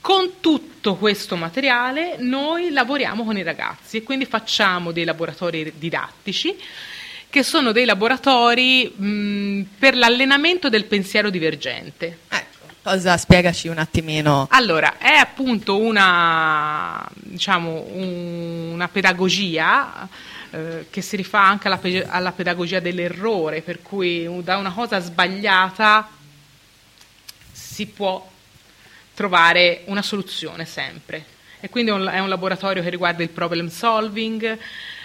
[0.00, 6.56] Con tutto questo materiale noi lavoriamo con i ragazzi e quindi facciamo dei laboratori didattici
[7.30, 12.18] che sono dei laboratori mh, per l'allenamento del pensiero divergente.
[12.28, 12.51] Ecco,
[12.82, 14.48] cosa spiegaci un attimino?
[14.50, 20.08] Allora, è appunto una, diciamo, un- una pedagogia
[20.50, 26.08] eh, che si rifà anche alla, alla pedagogia dell'errore, per cui da una cosa sbagliata
[27.52, 28.28] si può
[29.14, 31.24] trovare una soluzione sempre.
[31.60, 34.58] E quindi è un, è un laboratorio che riguarda il problem solving,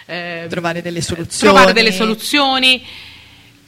[0.05, 1.53] eh, Trovare delle soluzioni.
[1.53, 2.83] trovare delle soluzioni,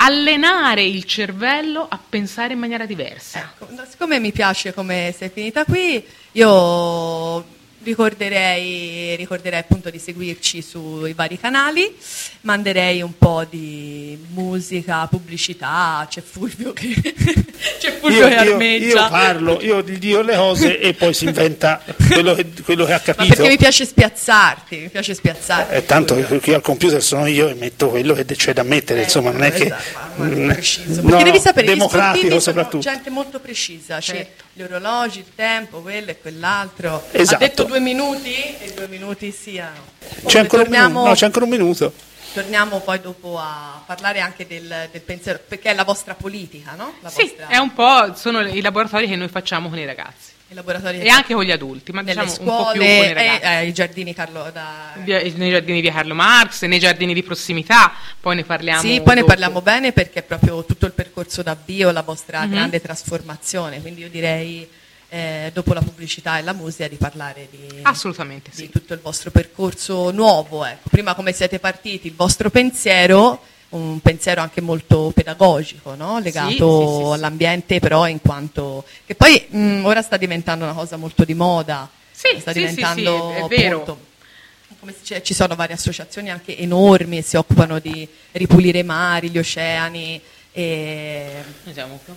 [0.01, 3.39] allenare il cervello a pensare in maniera diversa.
[3.39, 7.45] Ecco, siccome mi piace come sei finita qui, io
[7.83, 11.95] ricorderei, ricorderei appunto di seguirci sui vari canali,
[12.41, 16.89] manderei un po' di musica, pubblicità, c'è Fulvio che,
[17.79, 18.85] c'è Fulvio Io, che io- armeggia.
[18.85, 22.93] io parlo, io gli dico le cose e poi si inventa quello che, quello che
[22.93, 23.35] ha Ma capito.
[23.35, 25.75] perché mi piace spiazzarti, mi piace spiazzarti.
[25.75, 29.31] Eh, tanto qui al computer sono io e metto quello che c'è da mettere, insomma,
[29.31, 29.65] non è che.
[29.65, 29.83] Esatto,
[30.17, 31.01] ma- ma Mm, preciso.
[31.01, 32.83] no, devi sapere, gli democratico sportivi sono soprattutto.
[32.83, 34.43] gente molto precisa, cioè Certo.
[34.59, 37.01] Gli orologi, il tempo, quello e quell'altro.
[37.11, 37.35] Esatto.
[37.43, 39.79] Ha detto due minuti e due minuti siano.
[40.25, 41.93] C'è ancora, un torniamo, minuto, no, c'è ancora un minuto.
[42.33, 46.95] torniamo poi dopo a parlare anche del, del pensiero, perché è la vostra politica, no?
[47.01, 50.31] La Sì, vostra- è un po' sono i laboratori che noi facciamo con i ragazzi
[50.55, 53.43] laboratori e anche con gli adulti, ma diciamo un po' più con scuole i ragazzi.
[53.43, 54.93] eh, i giardini Carlo da...
[55.03, 58.81] Via- nei giardini via Carlo Marx, nei giardini di prossimità, poi ne parliamo.
[58.81, 59.25] Sì, poi ne dopo.
[59.27, 62.49] parliamo bene perché è proprio tutto il percorso d'avvio, la vostra Mhm.
[62.51, 64.67] grande trasformazione, quindi io direi
[65.11, 68.69] eh, dopo la pubblicità e la musica di parlare di, Assolutamente di sì.
[68.69, 70.63] tutto il vostro percorso nuovo.
[70.65, 70.87] Ecco.
[70.89, 76.19] Prima come siete partiti, il vostro pensiero, un pensiero anche molto pedagogico, no?
[76.19, 77.13] legato Sì, sì, sì, sì.
[77.13, 78.83] all'ambiente però in quanto...
[79.05, 83.41] che poi mh, ora sta diventando una cosa molto di moda, Sì, sta diventando sì,
[83.43, 83.81] è vero.
[83.81, 84.07] appunto,
[84.79, 88.83] come si dice, ci sono varie associazioni anche enormi che si occupano di ripulire i
[88.83, 90.21] mari, gli oceani.
[90.51, 91.43] E...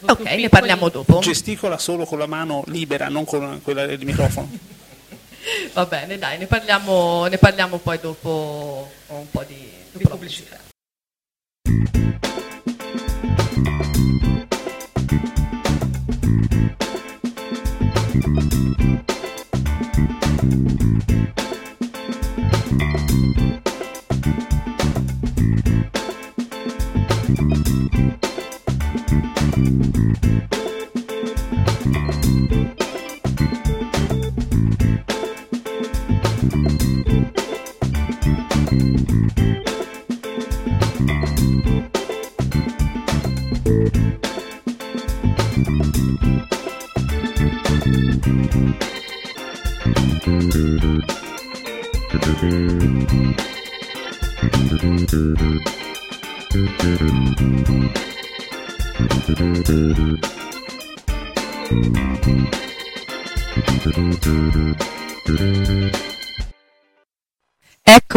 [0.06, 1.18] Ok, ne parliamo dopo.
[1.18, 4.48] Gesticola solo con la mano libera, non con quella del microfono.
[5.74, 10.61] Va bene, dai, ne parliamo, ne parliamo poi dopo un po' di, la pubblicità.
[11.64, 13.91] thank you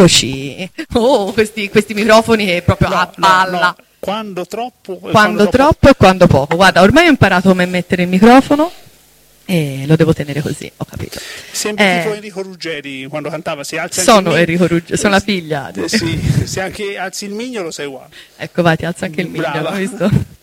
[0.06, 0.70] Eccoci.
[0.94, 3.58] Oh, questi, questi microfoni che proprio No, a no, palla.
[3.76, 3.84] no.
[3.98, 5.00] Quando troppo.
[5.04, 6.54] e Quando troppo e quando poco.
[6.54, 8.70] Guarda, ormai ho imparato come mettere il microfono
[9.44, 11.18] e lo devo tenere così, ho capito.
[11.50, 12.00] Sembri Eh.
[12.02, 13.64] tipo Enrico Ruggeri quando cantava.
[13.64, 15.72] Se alzi anche Sono il Enrico Ruggeri, sono la figlia.
[15.72, 18.10] Eh, sì, se anche alzi il mignolo sei uguale.
[18.36, 19.58] Ecco, vai, ti alza anche il Brava.
[19.58, 20.10] mignolo, visto?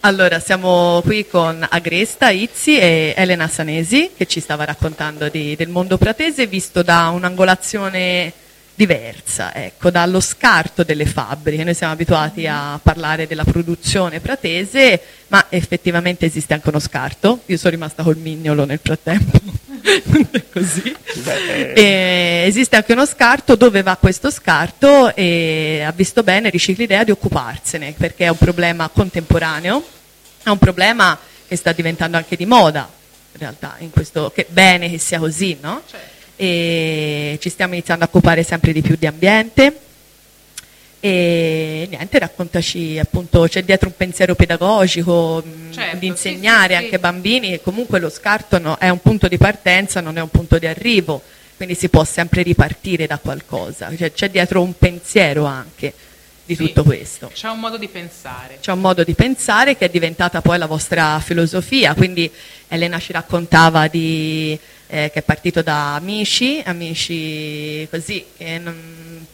[0.00, 5.68] Allora, siamo qui con Agresta Izzi e Elena Sanesi che ci stava raccontando di- del
[5.68, 8.32] mondo pratese visto da un'angolazione
[8.74, 11.64] diversa, ecco, dallo scarto delle fabbriche.
[11.64, 17.40] Noi siamo abituati a parlare della produzione pratese, ma effettivamente esiste anche uno scarto.
[17.46, 19.40] Io sono rimasta col mignolo nel frattempo.
[20.30, 20.96] È così.
[21.22, 27.10] Beh, esiste anche uno scarto, dove va questo scarto e ha visto bene Riciclidea di
[27.10, 29.84] occuparsene, perché è un problema contemporaneo,
[30.42, 32.88] è un problema che sta diventando anche di moda,
[33.32, 35.82] in realtà, in questo, che bene che sia così, no?
[36.36, 39.78] E ci stiamo iniziando a occupare sempre di più di ambiente.
[41.00, 46.78] E niente, raccontaci appunto, c'è dietro un pensiero pedagogico mh, Certo, di sì, insegnare sì,
[46.78, 46.82] sì.
[46.84, 50.22] anche ai bambini che comunque lo scarto no- è un punto di partenza, non è
[50.22, 51.20] un punto di arrivo,
[51.56, 55.92] quindi si può sempre ripartire da qualcosa, Cioè, c'è dietro un pensiero anche
[56.46, 56.66] di Sì.
[56.68, 57.30] tutto questo.
[57.34, 58.56] C'è un modo di pensare.
[58.62, 62.30] C'è un modo di pensare che è diventata poi la vostra filosofia, quindi
[62.68, 69.26] Elena ci raccontava di, eh, che è partito da amici, amici così, che non-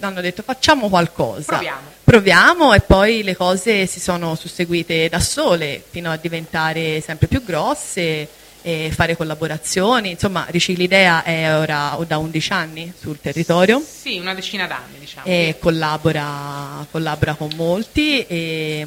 [0.00, 1.52] hanno detto facciamo qualcosa.
[1.54, 1.94] Proviamo.
[2.04, 7.42] Proviamo e poi le cose si sono susseguite da sole fino a diventare sempre più
[7.42, 8.28] grosse
[8.62, 10.10] e fare collaborazioni.
[10.10, 13.80] Insomma, Riciclidea è ora da 11 anni sul territorio.
[13.80, 15.26] Sì, una decina d'anni diciamo.
[15.26, 18.86] E collabora, collabora con molti e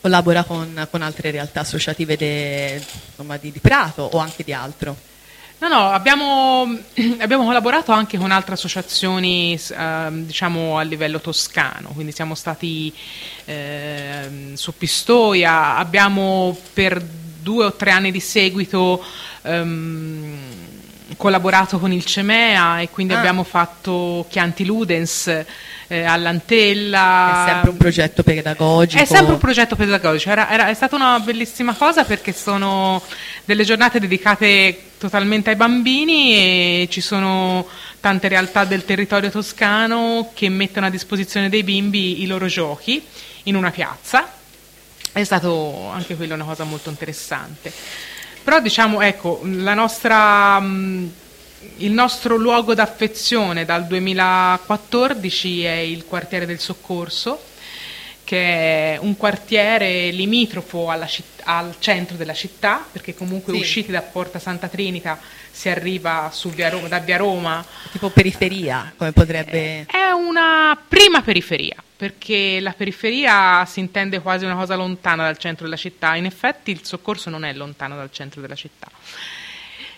[0.00, 4.96] collabora con, con altre realtà associative de, insomma, di, di Prato o anche di altro.
[5.60, 6.62] No, no, abbiamo,
[7.18, 12.94] abbiamo, collaborato anche con altre associazioni, eh, diciamo a livello toscano, quindi siamo stati
[13.44, 19.02] eh, su Pistoia, abbiamo per due o tre anni di seguito
[19.42, 20.47] ehm,
[21.18, 23.18] collaborato con il CEMEA e quindi ah.
[23.18, 25.44] abbiamo fatto Chianti Ludens
[25.88, 27.44] eh, all'Antella.
[27.44, 29.02] È sempre un progetto pedagogico.
[29.02, 33.02] È sempre un progetto pedagogico, era, era, è stata una bellissima cosa perché sono
[33.44, 37.66] delle giornate dedicate totalmente ai bambini e ci sono
[38.00, 43.04] tante realtà del territorio toscano che mettono a disposizione dei bimbi i loro giochi
[43.44, 44.32] in una piazza.
[45.10, 47.72] È stato anche quello una cosa molto interessante.
[48.48, 50.58] Però diciamo, ecco, la nostra...
[50.58, 51.12] Mh,
[51.80, 57.42] il nostro luogo d'affezione dal 2014 è il quartiere del Soccorso,
[58.24, 63.58] che è un quartiere limitrofo citt- al centro della città, perché comunque sì.
[63.58, 65.20] usciti da Porta Santa Trinita
[65.50, 67.62] si arriva via Roma, da via Roma.
[67.92, 69.84] Tipo periferia, come potrebbe...
[69.84, 75.64] È una prima periferia, perché la periferia si intende quasi una cosa lontana dal centro
[75.64, 76.14] della città.
[76.14, 78.86] In effetti il soccorso non è lontano dal centro della città.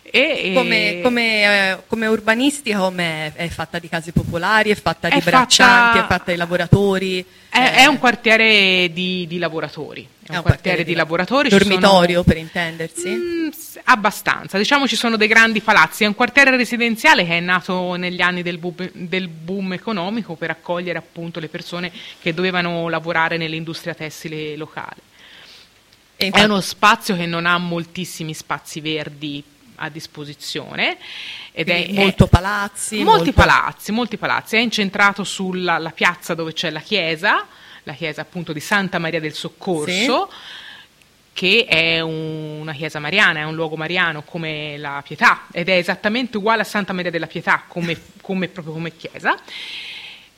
[0.02, 5.20] E, come, come, eh, come, urbanistica come è, fatta di case popolari, è fatta di
[5.20, 7.24] braccianti, fatta, è fatta di lavoratori?
[7.50, 10.08] È, eh, è un quartiere di, di lavoratori.
[10.30, 11.48] È un, un quartiere, di, di lavoratori.
[11.48, 13.08] Dormitorio sono, per intendersi?
[13.08, 13.48] Mm,
[13.84, 18.20] abbastanza, diciamo ci sono dei grandi palazzi, è un quartiere residenziale che è nato negli
[18.20, 23.94] anni del boom, del boom economico per accogliere appunto le persone che dovevano lavorare nell'industria
[23.94, 25.08] tessile locale.
[26.16, 29.42] Infatti, è uno spazio che non ha moltissimi spazi verdi
[29.76, 30.98] a disposizione.
[31.52, 33.02] Ed è, molto palazzi.
[33.02, 33.32] Molti molto...
[33.32, 34.56] palazzi, molti palazzi.
[34.56, 37.46] È incentrato sulla piazza dove c'è la chiesa,
[37.84, 40.28] la chiesa appunto di Santa Maria del Soccorso.
[40.30, 40.68] Sì
[41.32, 45.76] che è un, una chiesa mariana, è un luogo mariano come la Pietà ed è
[45.76, 49.38] esattamente uguale a Santa Maria della Pietà come, come proprio come chiesa.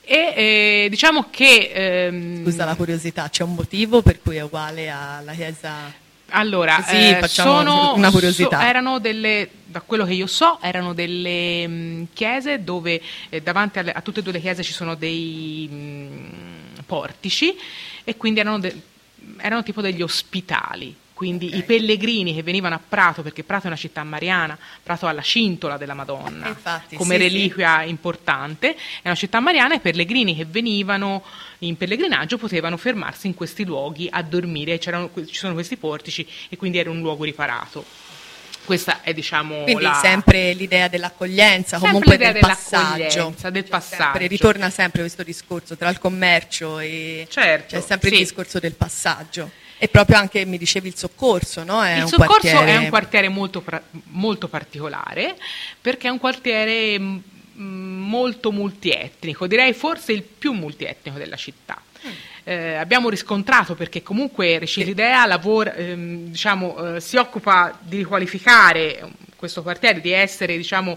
[0.04, 1.70] E eh, diciamo che.
[1.72, 5.92] Ehm, Scusa la curiosità, c'è un motivo per cui è uguale alla chiesa?
[6.34, 8.60] Allora, Così eh, sono, una curiosità.
[8.60, 13.42] So, erano delle, da quello che io so, erano delle mh, mm, chiese dove eh,
[13.42, 16.61] davanti alle, a tutte e due le chiese ci sono dei mh, mm,
[16.92, 17.56] portici
[18.04, 18.78] e quindi erano, de,
[19.38, 21.60] erano tipo degli ospitali quindi okay.
[21.60, 25.22] i pellegrini che venivano a Prato, perché Prato è una città mariana, Prato ha la
[25.22, 27.90] cintola della Madonna Infatti, come sì, reliquia sì.
[27.90, 31.22] importante, è una città mariana e i pellegrini che venivano
[31.60, 34.90] in pellegrinaggio potevano fermarsi in questi luoghi a dormire, ci
[35.30, 37.84] sono questi portici e quindi era un luogo riparato.
[38.64, 39.98] Questa è diciamo Quindi la...
[40.00, 43.34] sempre l'idea dell'accoglienza, sempre comunque del passaggio.
[43.50, 44.02] Del passaggio.
[44.02, 48.14] Sempre, ritorna sempre questo discorso tra il commercio e certo, c'è sempre sì.
[48.14, 49.50] il discorso del passaggio.
[49.78, 51.82] E proprio anche, mi dicevi, il soccorso, no?
[51.82, 52.72] È il soccorso quartiere...
[52.72, 53.64] è un quartiere molto,
[54.10, 55.36] molto particolare
[55.80, 57.18] perché è un quartiere mm,
[57.58, 61.82] molto multietnico, direi forse il più multietnico della città.
[62.44, 69.62] Eh, abbiamo riscontrato perché comunque Recilidea lavora, ehm, diciamo, eh, si occupa di riqualificare questo
[69.62, 70.96] quartiere, di essere diciamo, eh,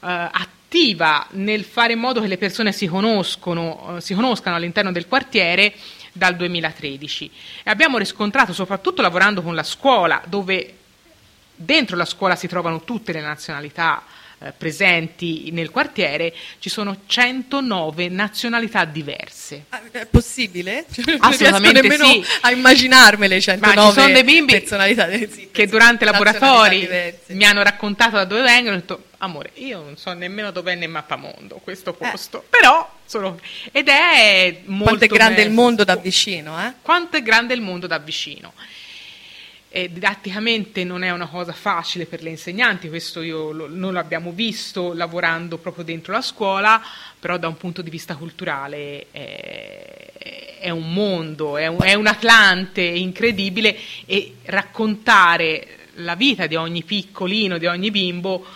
[0.00, 5.08] attiva nel fare in modo che le persone si, conoscono, eh, si conoscano all'interno del
[5.08, 5.72] quartiere
[6.12, 7.30] dal 2013
[7.62, 10.74] e abbiamo riscontrato soprattutto lavorando con la scuola dove
[11.54, 14.02] dentro la scuola si trovano tutte le nazionalità
[14.46, 19.64] eh, presenti nel quartiere, ci sono 109 nazionalità diverse.
[19.70, 20.84] Ah, è possibile?
[20.96, 22.24] Cioè, Assolutamente non sì.
[22.42, 26.88] a immaginarmele 109 Ma ci sono dei bimbi sì, che durante i laboratori
[27.28, 30.74] mi hanno raccontato da dove vengono e ho detto amore, io non so nemmeno dov'è
[30.74, 32.10] nel mappamondo questo eh.
[32.10, 32.44] posto, eh.
[32.48, 33.38] però sono...
[33.72, 34.84] ed è molto...
[34.84, 35.48] Quanto è grande bello.
[35.48, 36.72] il mondo da vicino, eh?
[36.82, 38.52] Quanto è grande il mondo da vicino.
[39.76, 44.32] E didatticamente non è una cosa facile per le insegnanti, questo io lo, non l'abbiamo
[44.32, 46.82] visto lavorando proprio dentro la scuola,
[47.20, 52.06] però da un punto di vista culturale è, è un mondo, è un, è un
[52.06, 55.66] Atlante incredibile e raccontare
[55.96, 58.46] la vita di ogni piccolino, di ogni bimbo,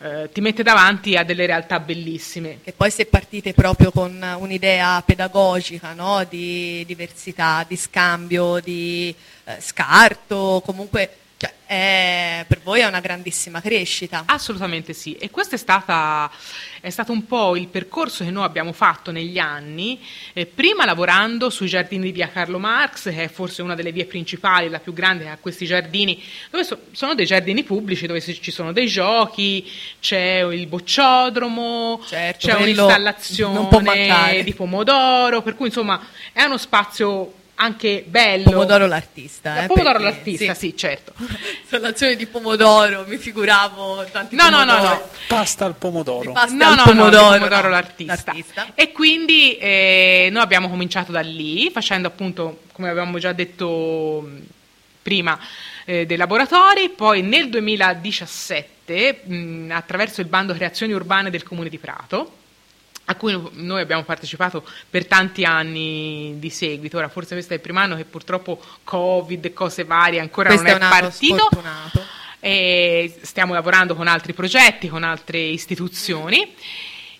[0.00, 2.60] eh, ti mette davanti a delle realtà bellissime.
[2.64, 6.24] E poi se partite proprio con un'idea pedagogica no?
[6.28, 9.14] di diversità, di scambio, di
[9.48, 14.24] eh, scarto, comunque cioè, è- per voi è una grandissima crescita.
[14.26, 16.28] Assolutamente sì, e questo è, stata-
[16.80, 20.00] è stato un po' il percorso che noi abbiamo fatto negli anni,
[20.32, 24.04] eh, prima lavorando sui giardini di via Carlo Marx, che è forse una delle vie
[24.04, 26.20] principali, la più grande che ha questi giardini,
[26.50, 29.64] dove so- sono dei giardini pubblici, dove ci sono dei giochi,
[30.00, 38.04] c'è il bocciodromo, Certo, c'è un'installazione di pomodoro, per cui insomma è uno spazio anche
[38.06, 38.44] bello.
[38.50, 39.54] Pomodoro l'artista.
[39.54, 41.12] La eh, Pomodoro perché- l'artista, sì, certo.
[41.60, 44.94] Installazione di pomodoro, mi figuravo tanti No, no, no, pomodori.
[45.00, 45.08] no.
[45.26, 46.28] Pasta al pomodoro.
[46.28, 48.22] Di pasta No, al no, pomodoro, no, pomodoro no, l'artista.
[48.24, 48.66] l'artista.
[48.74, 54.28] E quindi eh, noi abbiamo cominciato da lì, facendo appunto, come avevamo già detto
[55.02, 55.38] prima,
[55.84, 61.78] eh, dei laboratori, poi nel 2017, mh, attraverso il bando Creazioni Urbane del Comune di
[61.78, 62.36] Prato,
[63.10, 66.98] a cui noi abbiamo partecipato per tanti anni di seguito.
[66.98, 70.66] Ora, forse questo è il primo anno che purtroppo Covid e cose varie ancora Questo
[70.68, 71.48] non è è partito.
[72.40, 76.54] E stiamo lavorando con altri progetti, con altre istituzioni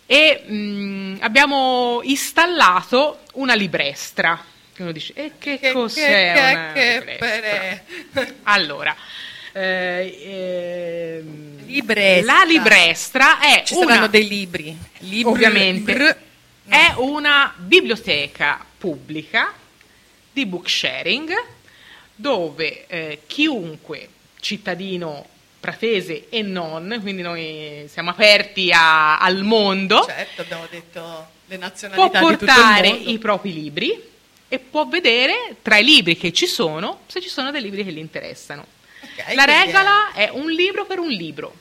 [0.04, 4.38] e mh, abbiamo installato una librestra.
[4.74, 8.22] Che uno dice, e che, Che- cos'è che- una che- librestra?
[8.24, 8.94] che- Allora,
[9.52, 11.22] eh,
[11.66, 12.34] Librestra.
[12.38, 14.76] la librestra è Ci una, saranno dei libri.
[14.98, 16.16] Libri- ovviamente, br-
[16.68, 19.52] è una biblioteca pubblica
[20.32, 21.30] di book sharing
[22.14, 24.08] dove eh, chiunque
[24.40, 25.26] cittadino
[25.60, 31.66] pratese e non, quindi noi siamo aperti a- al mondo, Certo, abbiamo detto le può
[31.66, 33.10] nazionalità di tutto il portare mondo.
[33.10, 34.02] i propri libri
[34.48, 37.92] e può vedere tra i libri che ci sono se ci sono dei libri che
[37.92, 38.64] gli interessano.
[39.00, 41.54] Ok, La quindi regola è un libro per un libro.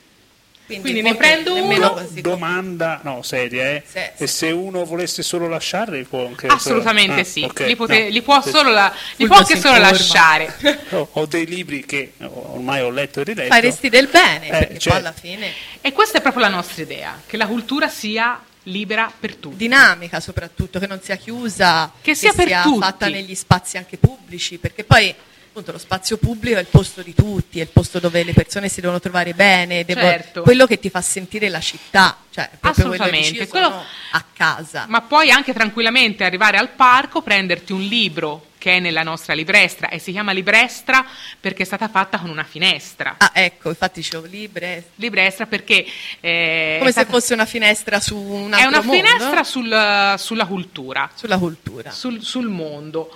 [0.65, 3.83] quindi ne molto- prendo uno, così Domanda, no, seria, eh?
[3.85, 4.23] Sì, sì.
[4.23, 6.47] E se uno volesse solo lasciare, può anche...
[6.47, 8.09] Assolutamente Ah, sì, ok, li, pote- no.
[8.09, 9.91] li può, solo la- li può anche solo informa.
[9.91, 10.57] lasciare.
[10.91, 13.53] Ho, ho dei libri che ormai ho letto e riletto.
[13.53, 16.83] Faresti del bene, Eh, perché cioè- poi alla fine E questa è proprio la nostra
[16.83, 19.55] idea, che la cultura sia libera per tutti.
[19.55, 22.79] dinamica soprattutto, che non sia chiusa, Che sia per tutti.
[22.79, 25.15] fatta negli spazi anche pubblici, perché poi
[25.57, 28.69] appunto lo spazio pubblico è il posto di tutti, è il posto dove le persone
[28.69, 30.41] si devono trovare bene, devo- Certo.
[30.43, 34.85] quello che ti fa sentire la città, cioè proprio quello dici, quello- a casa.
[34.87, 39.89] Ma puoi anche tranquillamente arrivare al parco, prenderti un libro che è nella nostra librestra
[39.89, 41.05] e si chiama librestra
[41.39, 43.15] perché è stata fatta con una finestra.
[43.17, 45.85] Ah, ecco, infatti dicevo libre, Librestra perché
[46.19, 49.43] eh, come è se stata- fosse una finestra su un è altro una mondo, finestra
[49.43, 51.09] sul- sulla cultura.
[51.15, 51.89] sulla cultura.
[51.91, 53.11] sul, sul mondo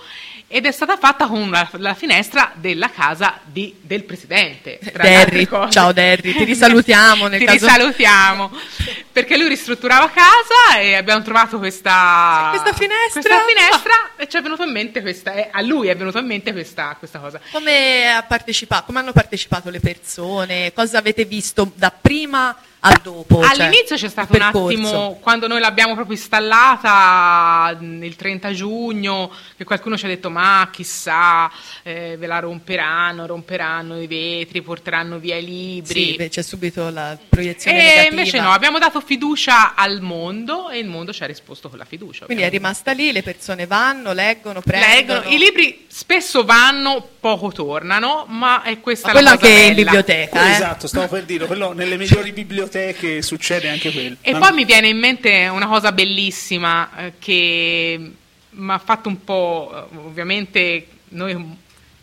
[0.54, 4.78] ed è stata fatta con la, la finestra della casa di- del presidente.
[4.92, 8.50] Derry, ciao Derry, ti risalutiamo nel Ti caso- risalutiamo
[9.10, 13.20] perché lui ristrutturava casa e abbiamo trovato questa, questa finestra.
[13.22, 16.26] questa finestra e ci è venuto in mente questa, eh, a lui è venuta in
[16.26, 17.40] mente questa, questa cosa.
[17.50, 20.74] Come, ha partecipato, come hanno partecipato le persone?
[20.74, 23.42] Cosa avete visto da prima a dopo?
[23.42, 29.62] cioè, All'inizio c'è stato un attimo, quando noi l'abbiamo proprio installata il 30 giugno, che
[29.64, 31.50] qualcuno ci ha detto ma chissà,
[31.84, 36.04] eh, ve la romperanno, romperanno i vetri, porteranno via i libri.
[36.04, 38.08] Sì, beh, c'è subito la proiezione e negativa.
[38.08, 41.84] invece no, abbiamo dato fiducia al mondo e il mondo ci ha risposto con la
[41.84, 42.24] fiducia.
[42.24, 42.56] Quindi è ovviamente.
[42.56, 44.92] rimasta lì, le persone vanno, leggono, prendono.
[45.20, 49.60] Leggono, i libri spesso vanno, poco tornano, ma è questa Ma la quello cosa anche
[49.60, 49.90] in bella.
[49.90, 50.50] biblioteca, eh?
[50.50, 52.70] Esatto, stavo per dire, quello, nelle migliori biblioteche
[53.20, 54.16] succede anche quello.
[54.20, 58.12] E Ma- poi mi viene in mente una cosa bellissima eh, che
[58.50, 61.56] mi ha fatto un po', eh, ovviamente noi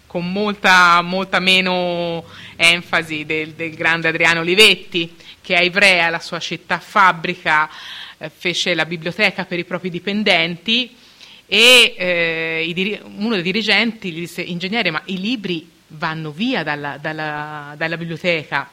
[0.06, 6.40] con molta, molta meno enfasi del, del grande Adriano Olivetti, che a Ivrea, la sua
[6.40, 7.70] città fabbrica,
[8.18, 10.96] eh, fece la biblioteca per i propri dipendenti
[11.46, 16.98] e eh, diri- uno dei dirigenti gli disse, ingegnere, ma i libri vanno via dalla,
[16.98, 18.70] dalla- dalla biblioteca,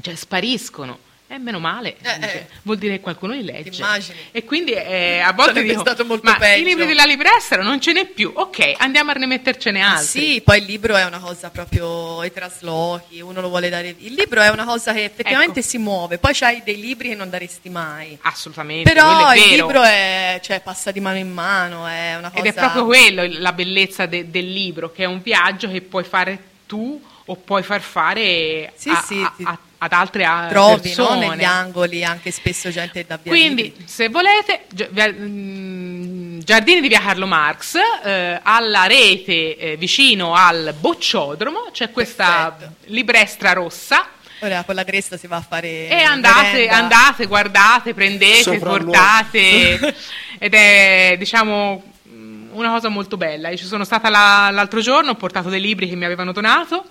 [0.00, 0.98] cioè spariscono.
[1.32, 2.46] E meno male, Eh, eh.
[2.62, 3.80] vuol dire che qualcuno li legge.
[3.80, 4.18] Immagini.
[4.32, 7.62] E quindi eh, a volte Sarebbe dico, stato molto ma peggio." i libri della librestra
[7.62, 10.06] non ce n'è più, ok, andiamo a rimettercene Ah, altri.
[10.06, 13.94] Sì, poi il libro è una cosa proprio i traslochi, uno lo vuole dare.
[13.98, 15.68] Il libro è una cosa che effettivamente Ecco.
[15.68, 18.18] si muove, poi c'hai dei libri che non daresti mai.
[18.22, 22.46] Assolutamente, Però il libro è, cioè, passa di mano in mano, è una cosa Ed
[22.46, 26.38] è proprio quello la bellezza de- del libro, che è un viaggio che puoi fare
[26.66, 27.00] tu
[27.30, 31.28] o puoi far fare Sì, a- sì, a- a- ad altre a- trovi no, persone.
[31.28, 33.84] negli angoli anche spesso gente da via Quindi, libri.
[33.86, 40.34] se volete, Gi- via- mm, Giardini di via Carlo Marx, eh, alla rete eh, vicino
[40.34, 42.90] al bocciodromo, c'è questa Perfetto.
[42.92, 44.08] librestra rossa.
[44.42, 49.94] Ora con la cresta si va a fare E andate, andate, guardate, prendete, portate.
[50.38, 53.50] ed è, diciamo, mm, una cosa molto bella.
[53.50, 56.84] Io ci sono stata la- l'altro giorno, ho portato dei libri che mi avevano donato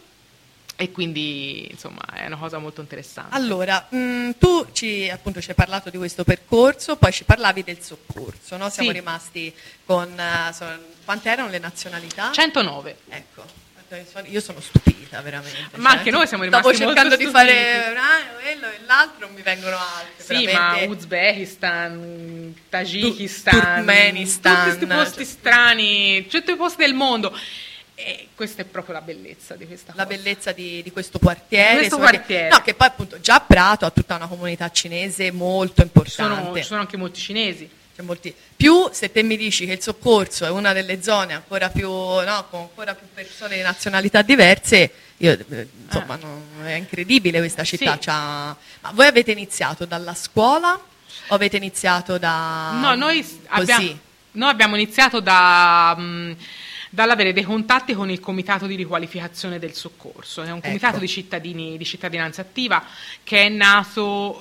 [0.82, 3.36] e quindi insomma è una cosa molto interessante.
[3.36, 7.82] Allora, mh, tu ci, appunto, ci hai parlato di questo percorso, poi ci parlavi del
[7.82, 8.70] soccorso, no?
[8.70, 8.96] siamo Sì.
[8.96, 9.54] rimasti
[9.86, 10.18] con...
[10.18, 12.32] eh, so- quante erano le nazionalità?
[12.32, 12.96] 109.
[13.10, 13.44] Ecco,
[14.28, 15.76] io sono stupita veramente.
[15.78, 17.52] Ma anche noi siamo Stavo rimasti molto cercando di stupiti.
[17.52, 20.24] fare ah, quello e l'altro, non mi vengono altri.
[20.24, 20.96] Sì, ma veramente.
[20.96, 27.38] Uzbekistan, Tagikistan, Turkmenistan, tutti questi posti cioè- strani, tutti i posti del mondo.
[28.02, 30.16] E questa è proprio la bellezza di questa la cosa.
[30.16, 31.72] bellezza di, di questo quartiere.
[31.72, 32.50] Di questo insomma, che- quartiere.
[32.50, 36.62] no, che poi appunto già Prato ha tutta una comunità cinese molto Ci sono, importante.
[36.62, 37.70] ci sono anche molti cinesi.
[38.00, 41.90] Molti- Più se te mi dici che il soccorso è una delle zone ancora più,
[41.90, 47.66] no, con ancora più persone di nazionalità diverse, io, eh, insomma, non- è incredibile questa
[47.66, 48.00] città.
[48.06, 48.56] Ah.
[48.58, 48.78] Sì.
[48.84, 50.72] Ma voi avete iniziato dalla scuola
[51.28, 52.72] o avete iniziato da...
[52.82, 54.00] No, noi, abbiamo,
[54.32, 56.36] noi abbiamo iniziato da, mh,
[56.90, 61.06] dall'avere dei contatti con il Comitato di riqualificazione del soccorso, è un comitato Ecco.
[61.06, 62.84] di, cittadini, di cittadinanza attiva
[63.24, 64.40] che è nato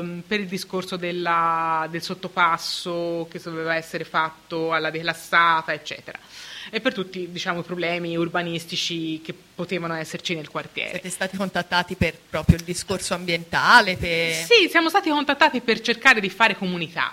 [0.00, 6.18] ehm, per il discorso della- del sottopasso che doveva essere fatto alla declassata, eccetera.
[6.70, 10.92] E per tutti diciamo, i problemi urbanistici che potevano esserci nel quartiere.
[10.92, 13.96] Siete stati contattati per proprio il discorso ambientale?
[13.96, 14.32] Per...
[14.32, 17.12] Sì, siamo stati contattati per cercare di fare comunità.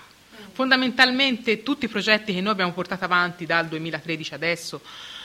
[0.52, 4.80] Fondamentalmente tutti i progetti che noi abbiamo portato avanti dal 2013 adesso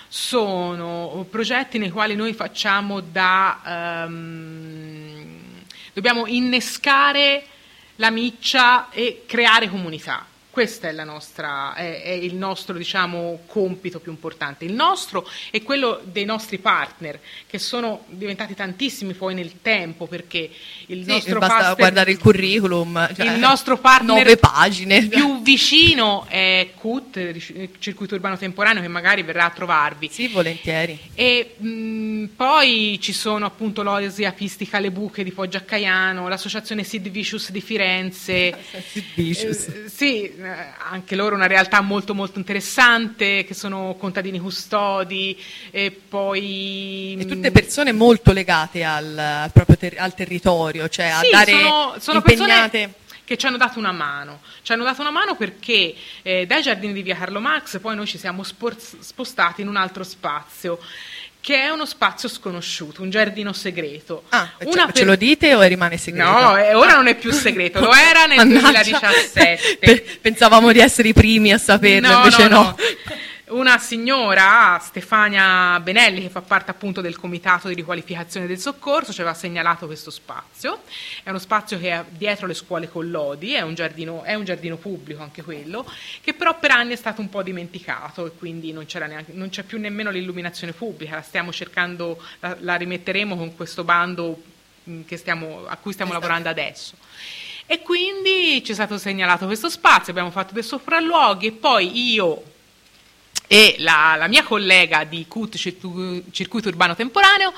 [0.07, 4.03] sono progetti nei quali noi facciamo da...
[4.05, 5.26] ehm,
[5.93, 7.45] dobbiamo innescare
[7.95, 10.26] la miccia e creare comunità.
[10.56, 14.64] Questo è, la nostra- è- è il nostro diciamo, compito più importante.
[14.64, 20.49] Il nostro e quello dei nostri partner, che sono diventati tantissimi poi nel tempo, perché
[20.86, 23.14] il Sì, nostro basta partner- guardare il curriculum.
[23.14, 25.08] cioè, il nostro partner Nove pagine.
[25.08, 27.36] più vicino è CUT,
[27.80, 30.08] circuito urbano temporaneo, che magari verrà a trovarvi.
[30.10, 30.97] Sì, volentieri.
[31.16, 36.86] E mh, poi ci sono appunto l'Oasi Apistica Le Buche di Poggio a Caiano, l'associazione
[36.86, 38.56] Sid Vicious di Firenze.
[39.16, 39.68] Vicious.
[39.68, 40.32] Eh, sì,
[40.89, 45.38] anche loro una realtà molto molto interessante, che sono contadini custodi
[45.72, 47.18] e poi...
[47.20, 51.52] E tutte persone molto legate al, al proprio ter- al territorio, cioè a Sì, dare
[51.52, 52.70] sono, sono impegnate.
[52.70, 52.93] persone
[53.26, 54.41] che ci hanno dato una mano.
[54.62, 58.06] Ci hanno dato una mano perché eh, dai giardini di via Carlo Max poi noi
[58.06, 60.78] ci siamo spor- spostati in un altro spazio
[61.46, 64.24] che è uno spazio sconosciuto, un giardino segreto.
[64.30, 66.28] Ah, cioè, Una ce per- lo dite o rimane segreto?
[66.28, 68.82] No, eh, ora non è più segreto, lo era nel Mannaggia.
[68.82, 69.78] 2017.
[69.80, 72.76] Pe- Pensavamo di essere i primi a saperlo, invece no.
[73.48, 79.22] Una signora, Stefania Benelli, che fa parte appunto del comitato di riqualificazione del soccorso, ci
[79.22, 80.82] aveva segnalato questo spazio.
[81.22, 84.78] È uno spazio che è dietro le scuole Collodi, è un giardino, è un giardino
[84.78, 85.88] pubblico anche quello,
[86.22, 89.50] che però per anni è stato un po' dimenticato e quindi non, c'era neanche- non
[89.50, 91.14] c'è più nemmeno l'illuminazione pubblica.
[91.14, 94.41] La stiamo cercando, la, la rimetteremo con questo bando
[95.06, 96.96] che stiamo- a cui stiamo lavorando adesso.
[97.68, 102.54] E quindi ci è stato segnalato questo spazio, abbiamo fatto dei sopralluoghi e poi io
[103.48, 107.54] e la, la mia collega di CUT, Circu- Circuito Urbano Temporaneo,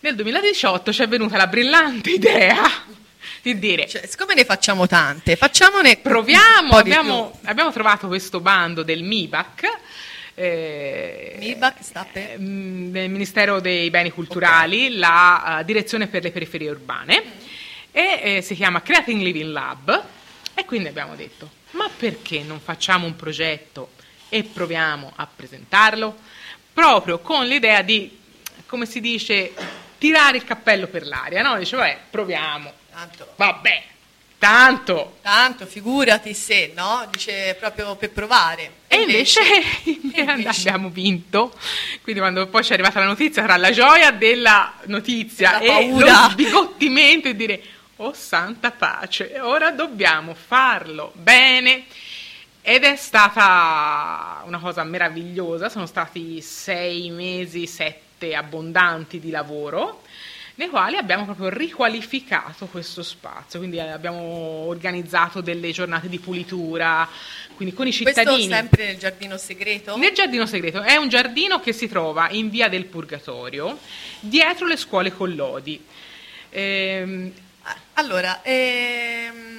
[0.00, 2.70] nel 2018 ci è venuta la brillante idea
[3.42, 9.02] di dire Cioè, siccome ne facciamo tante, facciamone proviamo, abbiamo, abbiamo trovato questo bando del
[9.02, 9.78] MIBAC.
[10.34, 12.32] eh, MIBAC sta per?
[12.32, 17.22] ehm, del Ministero dei Beni Culturali, la eh, Direzione per le Periferie Urbane,
[17.92, 20.04] e eh, si chiama Creating Living Lab.
[20.54, 23.90] E quindi abbiamo detto, ma perché non facciamo un progetto
[24.28, 26.16] e proviamo a presentarlo?
[26.72, 28.18] Proprio con l'idea di,
[28.66, 29.52] come si dice,
[29.98, 31.56] tirare il cappello per l'aria, no?
[31.58, 32.72] Dice, vabbè, proviamo.
[32.92, 33.82] Tanto, Vabbè,
[34.38, 35.18] tanto.
[35.22, 37.06] tanto, figurati se, no?
[37.10, 38.72] Dice proprio per provare.
[38.88, 39.40] E invece,
[39.84, 41.54] invece- abbiamo vinto.
[42.02, 46.22] Quindi quando poi ci è arrivata la notizia, tra la gioia della notizia e paura.
[46.24, 47.62] lo sbigottimento e dire
[47.96, 51.84] "Oh santa pace, ora dobbiamo farlo bene".
[52.68, 60.02] Ed è stata una cosa meravigliosa, sono stati sei mesi, sette abbondanti di lavoro,
[60.56, 67.08] nei quali abbiamo proprio riqualificato questo spazio, quindi eh, abbiamo organizzato delle giornate di pulitura,
[67.54, 68.48] quindi con i Questo cittadini.
[68.48, 69.96] sempre nel giardino segreto?
[69.96, 73.78] Nel giardino segreto è un giardino che si trova in via del Purgatorio,
[74.18, 75.80] dietro le scuole Collodi.
[76.50, 77.32] Ehm,
[77.94, 79.55] Allora, ehm,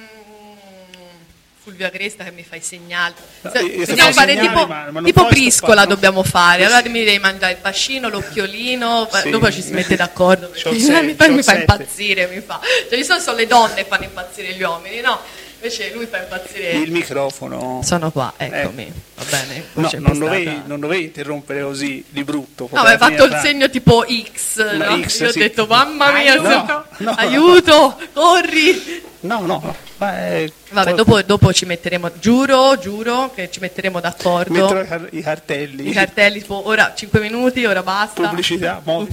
[1.68, 3.12] Fulvio Agresta che mi fai segnali.
[3.42, 5.86] No, io dobbiamo fare segnali, tipo, ma- ma tipo stoppare, no?
[5.86, 6.64] dobbiamo fare.
[6.64, 9.28] Allora mi devi mangiare il bacino, l'occhiolino, Sì.
[9.28, 10.48] dopo ci si mette d'accordo.
[10.48, 12.58] Perché sei- mi, fa, mi impazzire, mi fa.
[12.88, 15.20] Cioè, di solito sono le donne che fanno impazzire gli uomini, no?
[15.60, 16.70] Invece lui fa impazzire.
[16.70, 17.80] Il microfono.
[17.82, 18.92] Sono qua, eccomi.
[19.16, 19.64] Va bene.
[19.72, 22.68] No, non dovevi, non dovevi interrompere così di brutto.
[22.72, 25.02] No, hai fatto il finire segno tipo X, no?
[25.02, 25.38] X, Io ho sì.
[25.40, 26.48] detto, mamma mia, Aiuto.
[26.48, 27.10] no, No.
[27.16, 29.02] aiuto, corri.
[29.20, 29.74] No, no.
[29.98, 34.52] È- Vabbè, dopo, dopo ci metteremo, giuro, giuro che ci metteremo d'accordo.
[34.52, 35.88] metterò i, car- i cartelli.
[35.88, 38.28] I cartelli, tipo ora 5 minuti, ora basta.
[38.28, 39.08] Pubblicità, mo-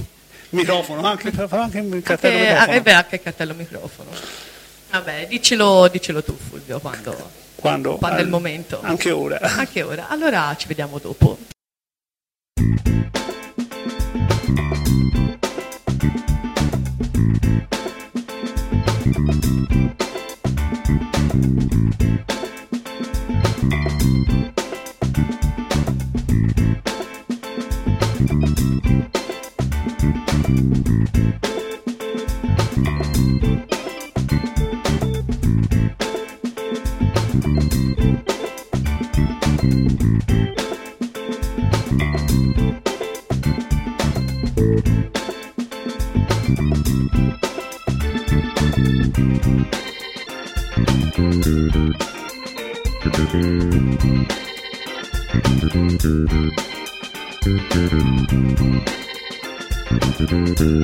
[0.50, 2.72] microfono, anche, anche il Anche, cartello ah, microfono.
[2.76, 4.10] è vero, anche il cartello microfono.
[4.90, 8.80] Vabbè, dicelo, dicelo tu Fulvio quando, Quando, quando è il momento.
[8.82, 9.38] Anche ora.
[9.40, 10.08] Anche ora.
[10.08, 11.38] Allora ci vediamo dopo.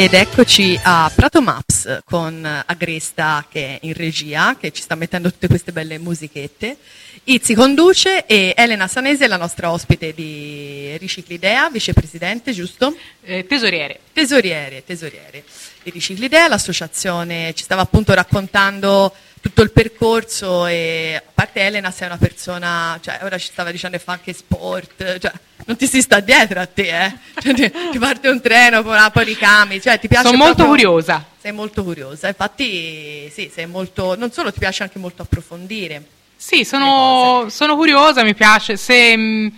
[0.00, 5.28] Ed eccoci a Prato Maps con Agresta che è in regia, che ci sta mettendo
[5.28, 6.76] tutte queste belle musichette.
[7.24, 12.96] Izzi conduce e Elena Sanese è la nostra ospite di Riciclidea, vicepresidente, giusto?
[13.22, 13.98] Eh, tesoriere.
[14.12, 15.42] Tesoriere, tesoriere
[15.82, 22.06] di Riciclidea, l'associazione ci stava appunto raccontando tutto il percorso e a parte Elena sei
[22.06, 25.32] una persona, cioè ora ci stava dicendo che fa anche sport, cioè
[25.68, 27.12] non ti si sta dietro a te, eh?
[27.42, 30.74] Cioè, ti, ti parte un treno, poi poi ricami, cioè ti piace Sono molto proprio-
[30.74, 31.26] curiosa.
[31.38, 36.02] Sei molto curiosa, infatti sì, sei molto, non solo ti piace anche molto approfondire.
[36.34, 38.78] Sì, sono, sono curiosa, mi piace.
[38.78, 39.48] Se mm,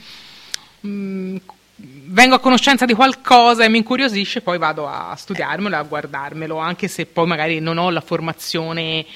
[0.84, 1.36] mm,
[1.76, 6.88] vengo a conoscenza di qualcosa e mi incuriosisce, poi vado a studiarmelo, a guardarmelo, anche
[6.88, 9.06] se poi magari non ho la formazione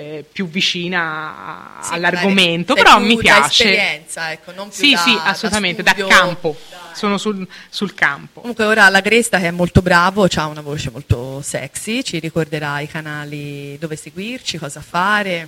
[0.00, 3.64] eh, più vicina a- Sì, all'argomento, però mi più da piace.
[3.64, 6.08] esperienza, ecco, non più Sì, da- sì, da assolutamente, da, studio.
[6.08, 6.56] campo.
[6.70, 8.40] Da- Sono sul, sul campo.
[8.40, 12.80] Comunque ora la Gresta che è molto bravo, ha una voce molto sexy, ci ricorderà
[12.80, 15.46] i canali dove seguirci, cosa fare.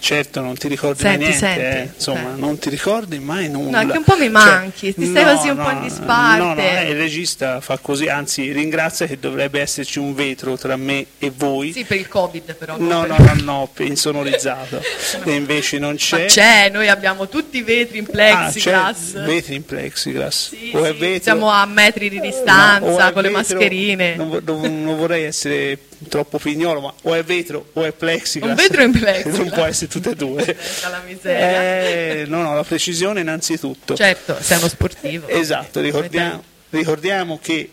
[0.00, 1.90] Certo, non ti ricordi Senti, mai niente, senti, eh.
[1.94, 2.38] insomma, eh.
[2.38, 3.82] non ti ricordi mai nulla.
[3.82, 6.42] No, che un po' mi Cioè, manchi, ti stai così un po' in disparte.
[6.42, 10.76] No, no, eh, il regista fa così, anzi ringrazia che dovrebbe esserci un vetro tra
[10.76, 11.72] me e voi.
[11.72, 12.76] Sì, per il Covid però.
[12.78, 14.80] No, per- no, no, no, insonorizzato.
[15.24, 16.24] E invece non Ma c'è.
[16.26, 19.12] c'è, noi abbiamo tutti i vetri in Ah, plexiglass.
[19.12, 20.48] c'è vetri in plexiglass.
[20.48, 24.16] Sì, o è sì, vetro- siamo a metri di No, distanza, con le vetro- mascherine.
[24.16, 25.78] Non, vo- non- non vorrei essere
[26.08, 28.50] troppo pignolo, ma o è vetro o è plexiglass.
[28.50, 29.38] Un vetro in plexiglass.
[29.38, 30.56] Non può essere tutte e due.
[30.82, 31.82] Alla miseria.
[31.82, 33.94] Eh, no, no, la precisione innanzitutto.
[33.94, 35.28] Certo, sei uno sportivo.
[35.28, 37.70] Esatto, ricordiamo, ricordiamo che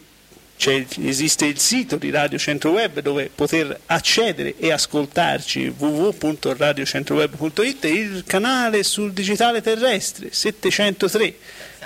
[1.03, 8.23] esiste il sito di Radio Centro Web dove poter accedere e ascoltarci www.radiocentroweb.it e il
[8.25, 11.35] canale sul digitale terrestre 703.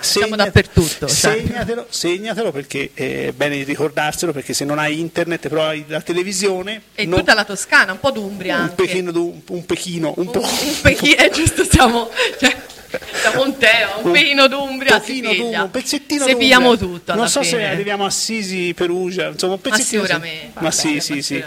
[0.02, 1.38] Siamo dappertutto, cioè.
[1.38, 6.82] Segnatelo, segnatelo perché è bene ricordarselo perché se non hai internet però hai la televisione
[6.96, 8.76] E non- tutta la Toscana, un po' d'Umbria un anche.
[8.84, 9.12] pechino,
[9.48, 10.40] un pechino, un, Un, po'.
[10.42, 12.56] un pechino, è giusto, siamo, cioè,
[13.22, 16.36] siamo un teo, un pechino d'Umbria, d'umbra, un pezzettino Se d'umbra.
[16.38, 17.60] pigliamo tutto Non so fine.
[17.60, 20.02] se arriviamo a Sisi, Perugia, insomma un Ma pezzettino.
[20.04, 20.08] sì.
[20.12, 20.60] sicuramente.
[20.60, 21.44] Ma sì, sì, ma sì.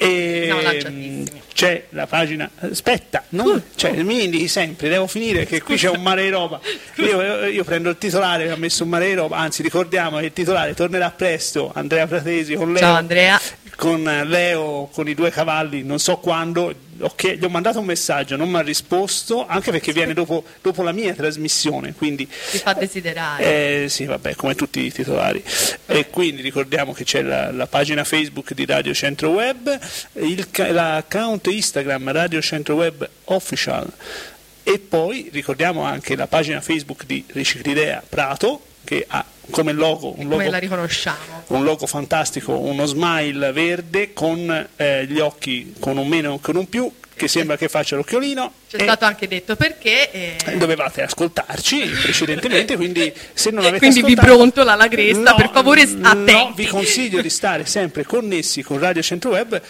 [0.00, 1.42] E Siamo lanciatissimi.
[1.52, 2.48] c'è la pagina.
[2.60, 6.60] Aspetta, non, cioè, mi indichi sempre, devo finire che qui c'è un mare di roba.
[6.96, 10.26] Io, io prendo il titolare che ha messo un mare di roba, anzi ricordiamo che
[10.26, 12.80] il titolare tornerà presto, Andrea Fratesi con Leo.
[12.80, 13.40] Ciao Andrea.
[13.76, 18.36] Con Leo con i due cavalli, non so quando, ok, gli ho mandato un messaggio,
[18.36, 22.72] non mi ha risposto, anche perché viene dopo, dopo la mia trasmissione, quindi Ti fa
[22.74, 23.84] desiderare.
[23.84, 25.42] eh, sì, vabbè, come tutti i titolari.
[25.86, 29.78] E quindi ricordiamo che c'è la, la pagina Facebook di Radio Centro Web,
[30.14, 33.90] il l'account Instagram Radio Centro Web Official
[34.62, 40.28] e poi ricordiamo anche la pagina Facebook di Riciclidea Prato che ha come logo un
[40.28, 40.50] logo
[41.48, 46.56] un logo fantastico, uno smile verde con eh, gli occhi con un meno e con
[46.56, 48.52] un più, che sembra che faccia l'occhiolino.
[48.70, 50.10] C'è stato anche detto perché.
[50.10, 55.50] eh, Dovevate ascoltarci precedentemente, quindi se non avete Quindi vi ascoltato, brontola la Gresta, per
[55.52, 56.62] favore, no, attenti.
[56.62, 59.60] vi consiglio di stare sempre connessi con Radio Centro Web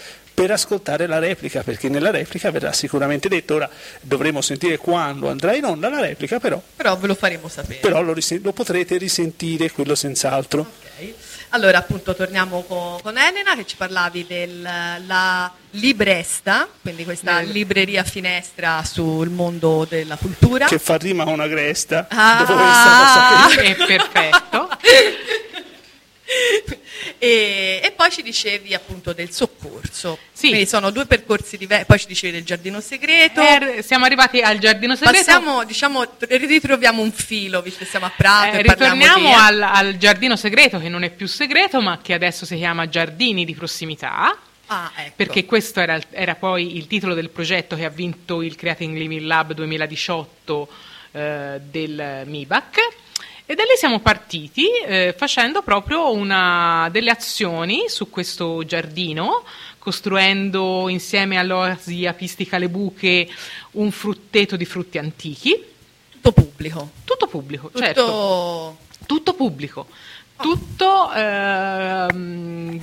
[0.41, 3.55] per ascoltare la replica, perché nella replica verrà sicuramente detto.
[3.55, 3.69] Ora
[4.01, 7.81] dovremo sentire quando andrà in onda la replica, però, Però ve lo faremo sapere.
[7.81, 10.61] però lo, risen- lo potrete risentire, quello senz'altro.
[10.61, 11.13] Ok.
[11.51, 18.05] Allora, appunto, torniamo co- con, Elena che ci parlavi della Libresta, quindi questa Del- libreria
[18.05, 20.67] finestra sul mondo della cultura.
[20.67, 22.37] Che fa rima a una cresta, Ah!
[22.39, 23.67] dopo questa cosa qui.
[23.67, 24.69] È perfetto.
[27.19, 30.19] e, e poi ci dicevi appunto del soccorso.
[30.33, 30.49] Sì.
[30.49, 31.87] Quindi sono due percorsi diversi.
[31.87, 33.41] Poi ci dicevi del giardino segreto.
[33.41, 35.25] Eh, siamo arrivati al giardino segreto.
[35.25, 39.35] Passiamo, diciamo, ritroviamo un filo, visto che siamo a Prato Eh, e ritorniamo di...
[39.35, 43.45] al, al giardino segreto, che non è più segreto, ma che adesso si chiama Giardini
[43.45, 44.37] di prossimità.
[44.67, 45.13] Ah, ecco.
[45.17, 49.23] Perché questo era, era poi il titolo del progetto che ha vinto il Creating Living
[49.23, 50.69] Lab 2018
[51.13, 52.77] eh, del MIBAC.
[53.51, 59.43] E da lì siamo partiti eh, facendo proprio una, delle azioni su questo giardino,
[59.79, 63.27] costruendo insieme all'Oasi Apistica Le Buche
[63.71, 65.59] un frutteto di frutti antichi.
[66.11, 66.91] Tutto pubblico.
[67.05, 67.79] Tutto pubblico, Tutto...
[67.83, 68.77] certo
[69.07, 69.87] tutto pubblico.
[70.37, 72.79] Tutto ehm,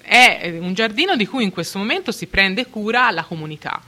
[0.00, 3.78] è un giardino di cui in questo momento si prende cura la comunità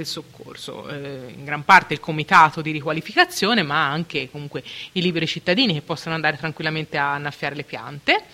[0.00, 5.26] del soccorso, eh, in gran parte il comitato di riqualificazione, ma anche comunque i liberi
[5.26, 8.24] cittadini che possono andare tranquillamente a annaffiare le piante.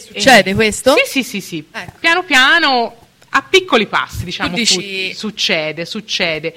[0.00, 0.96] Succede questo?
[0.96, 1.68] Sì, sì, sì, sì.
[1.70, 1.92] Ecco.
[2.00, 2.96] Piano piano
[3.30, 6.56] a piccoli passi, diciamo, dici- succede, succede.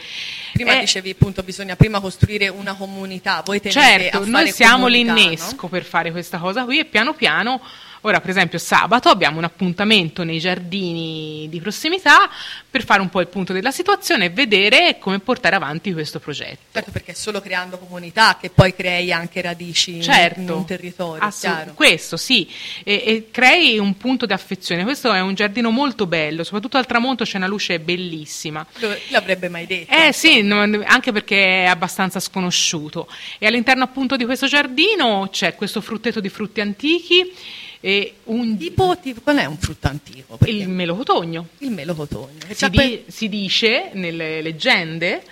[0.53, 4.51] Prima Eh, dicevi appunto bisogna prima costruire una comunità, voi tenete a Certo, fare noi
[4.51, 7.61] siamo l'innesco per fare questa cosa qui e piano piano,
[8.01, 12.29] ora per esempio sabato abbiamo un appuntamento nei giardini di prossimità
[12.69, 16.59] per fare un po' il punto della situazione e vedere come portare avanti questo progetto.
[16.71, 20.65] Certo, perché è solo creando comunità che poi crei anche radici in- Certo, in un
[20.65, 21.73] territorio, chiaro.
[21.73, 22.49] questo sì,
[22.83, 24.83] e, e crei un punto di affezione.
[24.83, 28.65] Questo è un giardino molto bello, soprattutto al tramonto c'è una luce bellissima.
[29.09, 29.93] L'avrebbe mai detto?
[29.93, 33.07] Eh sì, anche perché è abbastanza sconosciuto.
[33.37, 37.31] E all'interno appunto di questo giardino c'è questo frutteto di frutti antichi
[37.81, 40.37] e un, Tipo, tipo, qual è un frutto antico?
[40.37, 41.47] Perché- il melocotogno.
[41.59, 42.39] il melocotogno.
[42.51, 45.23] Si, di- si dice nelle leggende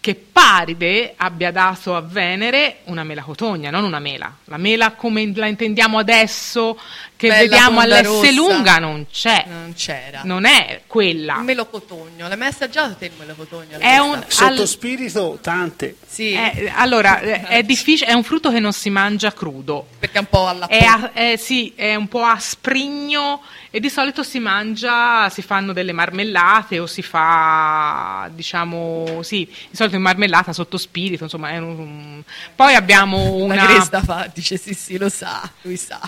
[0.00, 4.36] che Paride abbia dato a Venere una melacotogna, non una mela.
[4.46, 6.76] La mela come la intendiamo adesso,
[7.22, 9.44] che Bella vediamo all'S lunga, non c'è.
[9.46, 10.22] non c'era.
[10.24, 11.36] Non è quella.
[11.38, 13.78] Il melocotogno, l'hai mai assaggiato te il melocotogno?
[13.78, 14.46] È un- Alessa?
[14.48, 15.96] Sotto Al- spirito tante.
[16.04, 19.86] Sì, Eh, allora, eh, è difficile, è un frutto che non si mangia crudo.
[20.00, 23.88] perché è un po' alla È, a- è- sì, è un po' asprigno e di
[23.88, 30.02] solito si mangia, si fanno delle marmellate o si fa, diciamo, sì, di solito in
[30.02, 32.22] marmellata sotto spirito, insomma, è un-
[32.54, 33.66] poi abbiamo La una...
[33.66, 36.00] cresta fa, dice sì sì lo sa, lui sa.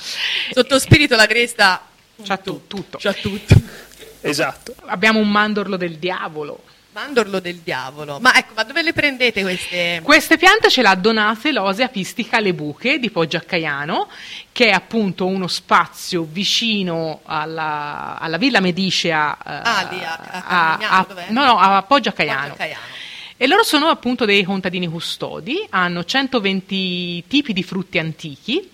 [0.52, 1.86] Sotto spirito la cresta
[2.22, 2.98] C'ha tu- tutto.
[3.00, 3.54] C'ha tutto.
[4.20, 4.74] Esatto.
[4.86, 6.62] Abbiamo un mandorlo del diavolo.
[6.92, 8.20] Mandorlo del diavolo.
[8.20, 10.00] Ma ecco, ma dove le prendete queste?
[10.04, 14.08] Queste piante ce l'ha donate l'Ose Apistica Le Buche di Poggio a Caiano,
[14.52, 19.36] che è appunto uno spazio vicino alla, alla Villa Medicea.
[19.36, 20.40] eh, Ah, lì a- a
[20.78, 21.26] Carmignano, dov'è?
[21.30, 22.40] no, no, a Poggio a Caiano.
[22.42, 22.82] Poggio a Caiano.
[23.36, 28.70] E loro sono appunto dei contadini custodi, hanno 120 tipi di frutti antichi,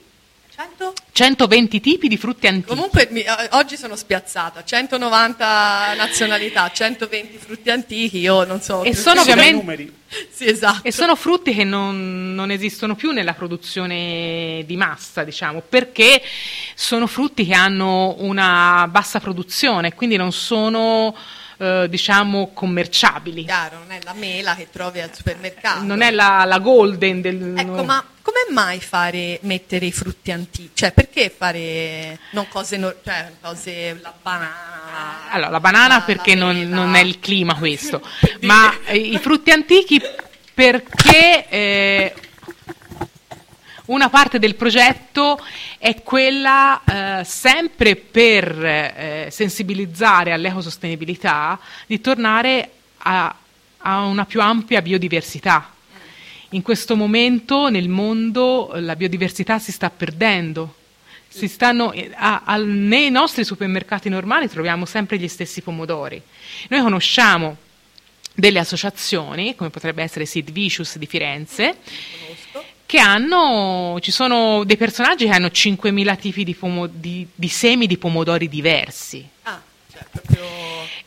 [0.61, 0.93] 100?
[1.13, 2.69] 120 tipi di frutti antichi.
[2.69, 8.83] Comunque mi- eh, oggi sono spiazzata, 190 nazionalità, 120 frutti antichi, io non so.
[8.83, 9.99] E sono ovviamente- numeri.
[10.29, 10.81] Sì, esatto.
[10.83, 16.21] E sono frutti che non, non esistono più nella produzione di massa, diciamo, perché
[16.75, 21.15] sono frutti che hanno una bassa produzione, quindi non sono,
[21.61, 23.45] eh, diciamo, commerciabili.
[23.45, 25.83] Chiaro, non è la mela che trovi al supermercato.
[25.83, 27.55] Non è la, la golden del...
[27.55, 30.71] Ecco, ma come mai fare mettere i frutti antichi?
[30.73, 35.31] Cioè, perché fare non cose, no- cioè, cose la banana?
[35.31, 38.01] Allora, la banana la- perché la non, non è il clima questo,
[38.43, 40.01] ma i frutti antichi
[40.55, 42.15] perché eh,
[43.91, 45.39] una parte del progetto
[45.79, 53.35] è quella eh, sempre per eh, sensibilizzare all'ecosostenibilità di tornare a,
[53.79, 55.75] a una più ampia biodiversità.
[56.51, 60.77] In questo momento nel mondo la biodiversità si sta perdendo.
[61.29, 66.21] Stanno, eh, a- al- nei nostri supermercati normali troviamo sempre gli stessi pomodori.
[66.69, 67.57] Noi conosciamo
[68.35, 71.77] delle associazioni, come potrebbe essere Sid Vicious di Firenze.
[72.91, 77.87] Che hanno, ci sono dei personaggi che hanno 5.000 tipi di, pomo- di- di semi
[77.87, 79.25] di pomodori diversi.
[79.43, 79.61] Ah,
[79.93, 80.43] cioè, proprio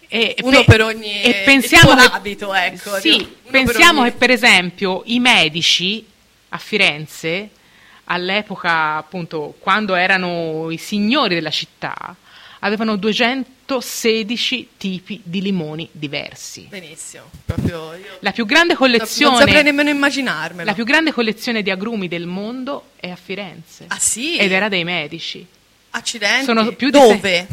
[0.07, 2.97] E uno pe- per ogni e pensiamo che- abito, ecco.
[2.99, 6.05] Sì, uno per pensiamo ogni- che per esempio i medici
[6.49, 7.49] a Firenze,
[8.05, 12.15] all'epoca appunto quando erano i signori della città,
[12.63, 16.65] avevano 216 tipi di limoni diversi.
[16.69, 20.65] Benissimo, proprio io La più grande non collezione, saprei nemmeno immaginarmelo.
[20.69, 23.85] la più grande collezione di agrumi del mondo è a Firenze.
[23.89, 24.37] Ah sì?
[24.37, 25.45] Ed era dei medici.
[25.91, 26.45] Accidenti.
[26.45, 27.47] Sono più di Dove?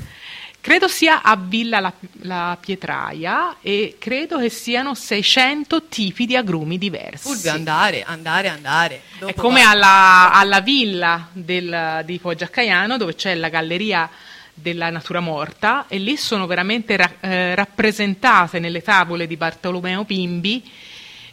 [0.63, 1.93] Credo sia a Villa la,
[2.23, 7.29] la Pietraia e credo che siano 600 tipi di agrumi diversi.
[7.29, 8.95] Fulvio, andare, andare, andare.
[8.97, 14.09] È Dopo come va- alla, alla villa del- di Poggiacaiano dove c'è la galleria
[14.55, 20.63] della natura morta e lì sono veramente ra- eh, rappresentate nelle tavole di Bartolomeo Bimbi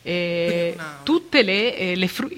[0.02, 1.38] eh, Quindi una- tutti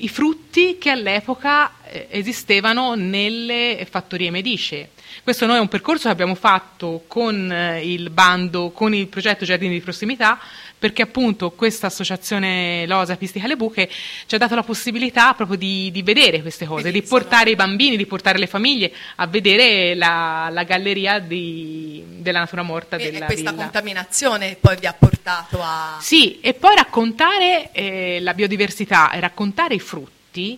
[0.04, 4.90] i frutti che all'epoca eh, esistevano nelle fattorie medicee.
[5.24, 9.46] Questo noi è un percorso che abbiamo fatto con eh, il bando, con il progetto
[9.46, 10.40] Giardini di Prossimità,
[10.78, 13.90] perché appunto questa associazione Losa Pistica Le Buche
[14.26, 17.56] ci ha dato la possibilità proprio di, di vedere queste cose, Quindi di portare i
[17.56, 23.08] bambini, di portare le famiglie a vedere la, la galleria di- della natura morta E-
[23.08, 23.64] e della questa villa.
[23.64, 25.98] contaminazione poi vi ha portato a...
[26.00, 30.58] Sì, e poi raccontare eh, la biodiversità e raccontare i frutti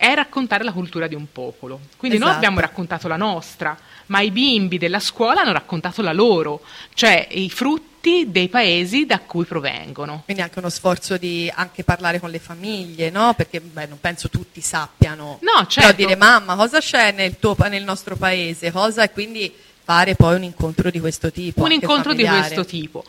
[0.00, 1.78] è raccontare la cultura di un popolo.
[1.98, 2.42] Quindi noi Esatto.
[2.46, 3.76] abbiamo raccontato la nostra,
[4.06, 6.62] ma i bimbi della scuola hanno raccontato la loro,
[6.94, 10.22] cioè i frutti dei paesi da cui provengono.
[10.24, 13.34] Quindi anche uno sforzo di anche parlare con le famiglie, no?
[13.34, 15.36] Perché beh, non penso tutti sappiano.
[15.42, 15.92] No, Però certo.
[15.92, 19.52] dire mamma cosa c'è nel, tuo, nel nostro paese, cosa e quindi
[19.84, 21.62] fare poi un incontro di questo tipo.
[21.62, 22.54] un incontro di familiare.
[22.54, 23.04] questo tipo.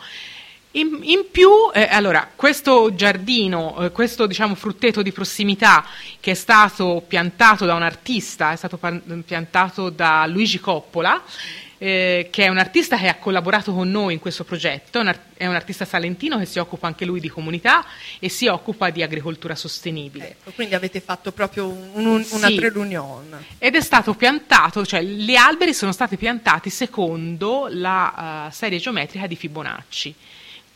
[0.73, 5.85] In, in più, eh, allora, questo giardino, eh, questo diciamo frutteto di prossimità
[6.19, 8.79] che è stato piantato da un artista, è stato
[9.25, 11.21] piantato da Luigi Coppola,
[11.77, 15.07] eh, che è un artista che ha collaborato con noi in questo progetto, è un,
[15.07, 17.83] ar- è un artista salentino che si occupa anche lui di comunità
[18.19, 20.29] e si occupa di agricoltura sostenibile.
[20.29, 22.55] Ecco, quindi avete fatto proprio un, un, una Sì.
[22.55, 23.45] pre-reunion.
[23.57, 29.27] Ed è stato piantato, cioè gli alberi sono stati piantati secondo la eh, serie geometrica
[29.27, 30.15] di Fibonacci.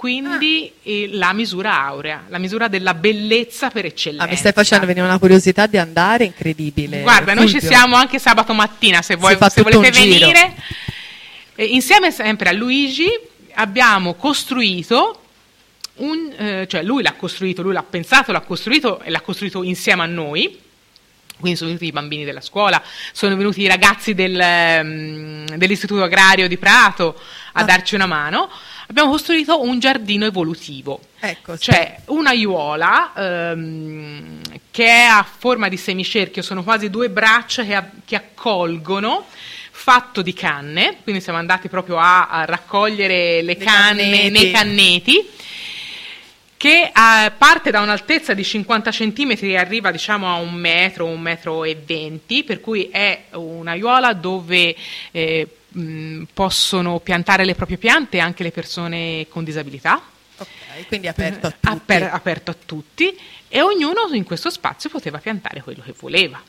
[0.10, 4.26] Quindi eh, la misura aurea, la misura della bellezza per eccellenza.
[4.26, 7.02] Ah, mi stai facendo venire una curiosità di andare incredibile.
[7.02, 7.70] Guarda, noi ci Fulvio.
[7.76, 10.54] siamo anche sabato mattina, se, vuoi- se volete venire.
[11.56, 13.08] Eh, insieme sempre a Luigi
[13.56, 15.22] abbiamo costruito
[15.96, 20.04] un, eh, cioè lui l'ha costruito, lui l'ha pensato, l'ha costruito e l'ha costruito insieme
[20.04, 20.60] a noi.
[21.40, 22.82] Quindi sono venuti i bambini della scuola,
[23.12, 27.20] sono venuti i ragazzi del, ehm, dell'Istituto Agrario di Prato
[27.54, 27.64] a Ah.
[27.64, 28.50] darci una mano.
[28.88, 31.00] Abbiamo costruito un giardino evolutivo.
[31.20, 37.64] Ecco, Cioè una aiuola ehm, che è a forma di semicerchio, sono quasi due braccia
[37.64, 39.26] che, a- che accolgono,
[39.72, 44.30] fatto di canne, quindi siamo andati proprio a, a raccogliere le Dei canne canneti.
[44.32, 45.30] nei canneti
[46.58, 51.20] che eh, parte da un'altezza di 50 cm e arriva diciamo a un metro, un
[51.22, 54.76] metro e venti, per cui è un'aiuola dove
[55.12, 60.02] eh, mh, possono piantare le proprie piante anche le persone con disabilità.
[60.38, 61.68] ok, quindi aperto a tutti.
[61.68, 63.18] Aper- aperto a tutti
[63.48, 66.42] e ognuno in questo spazio poteva piantare quello che voleva.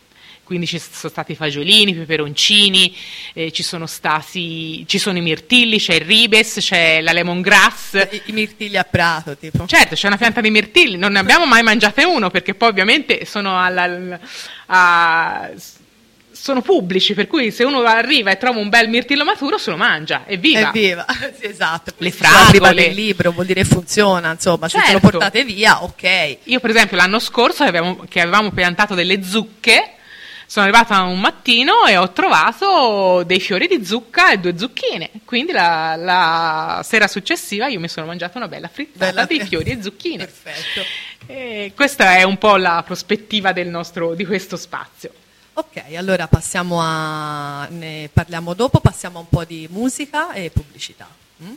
[0.43, 2.97] Quindi ci sono stati i fagiolini, i peperoncini,
[3.33, 7.95] eh, ci sono stati ci sono i mirtilli, c'è il ribes, c'è la lemongrass.
[8.13, 9.67] I, i mirtilli a prato, tipo.
[9.67, 13.25] Certo, c'è una pianta di mirtilli, non ne abbiamo mai mangiate uno perché poi ovviamente
[13.25, 14.21] sono, alla,
[14.67, 15.51] a-
[16.39, 19.77] sono pubblici, per cui se uno arriva e trova un bel mirtillo maturo se lo
[19.77, 20.69] mangia, evviva!
[20.69, 21.05] Evviva,
[21.39, 21.93] sì, esatto.
[21.99, 22.83] Le Se arriva fragole.
[22.89, 25.09] del libro, vuol dire funziona, insomma, se ce lo Certo.
[25.11, 26.37] portate via, ok.
[26.45, 29.93] Io per esempio l'anno scorso che avevamo, che avevamo piantato delle zucche,
[30.49, 35.11] sono arrivata un mattino e ho trovato dei fiori di zucca e due zucchine.
[35.25, 39.71] Quindi la, la sera successiva io mi sono mangiata una bella frittata Bella di fiori
[39.73, 40.25] e zucchine.
[40.25, 40.83] Perfetto.
[41.27, 45.11] E questa è un po' la prospettiva del nostro, di questo spazio.
[45.59, 51.09] Ok, allora passiamo a, ne parliamo dopo, passiamo a un po' di musica e pubblicità.
[51.43, 51.55] Mm?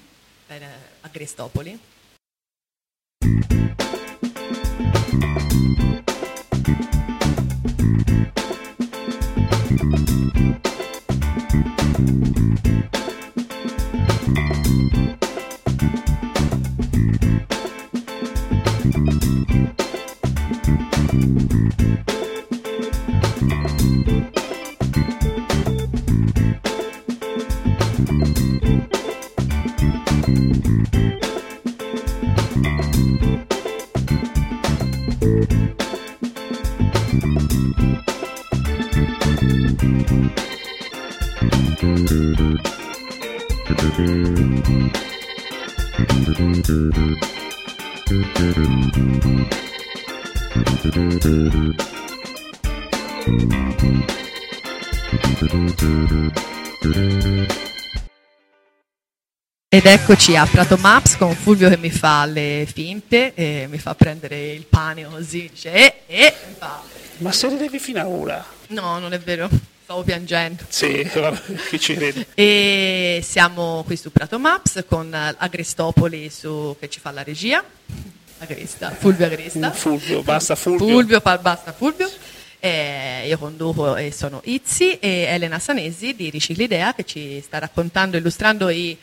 [0.47, 1.79] Bene, eh, a Cristopoli.
[3.21, 3.51] Thank
[8.09, 8.38] you.
[41.81, 41.87] Ed
[59.85, 64.51] eccoci a Prato Maps con Fulvio che mi fa le finte e mi fa prendere
[64.51, 66.33] il pane così, dice e, e, e
[67.19, 68.45] Ma se ne devi fino a ora?
[68.67, 70.63] No, non è vero stavo piangendo.
[70.69, 71.09] Sì,
[71.67, 72.27] chi ci crede?
[72.35, 77.63] E siamo qui su Prato Maps con Agrestopoli su, che ci fa la regia.
[78.37, 79.71] Agresta, Fulvio Agresta.
[79.71, 80.87] Fulvio, basta Fulvio.
[80.87, 82.07] Fulvio, pa- basta Fulvio.
[82.59, 88.15] Eh, io conduco e sono Izzi e Elena Sanesi di Riciclidea che ci sta raccontando,
[88.15, 88.95] illustrando i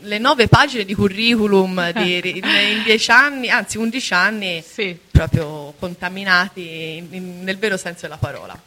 [0.00, 4.98] le nove pagine di curriculum di, in dieci anni, anzi undici anni, Sì.
[5.12, 8.60] proprio contaminati in- in- nel vero senso della parola.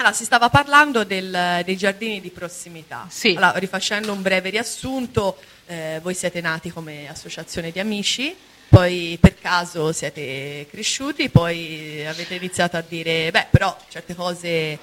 [0.00, 3.06] Allora, si stava parlando del- dei giardini di prossimità.
[3.10, 3.30] Sì.
[3.36, 5.36] Allora, rifacendo un breve riassunto,
[5.66, 8.32] eh, voi siete nati come associazione di amici,
[8.68, 14.78] poi per caso siete cresciuti, poi avete iniziato a dire, beh, però certe cose eh,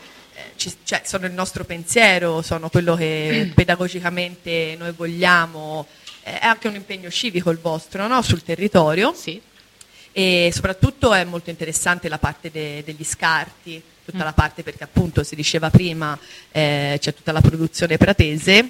[0.57, 5.87] ci- cioè, sono il nostro pensiero, sono quello che pedagogicamente noi vogliamo,
[6.23, 8.21] eh, è anche un impegno civico il vostro no?
[8.21, 9.41] sul territorio Sì.
[10.11, 15.23] e soprattutto è molto interessante la parte de- degli scarti, tutta la parte perché appunto
[15.23, 16.17] si diceva prima
[16.51, 18.69] eh, c'è tutta la produzione pratese,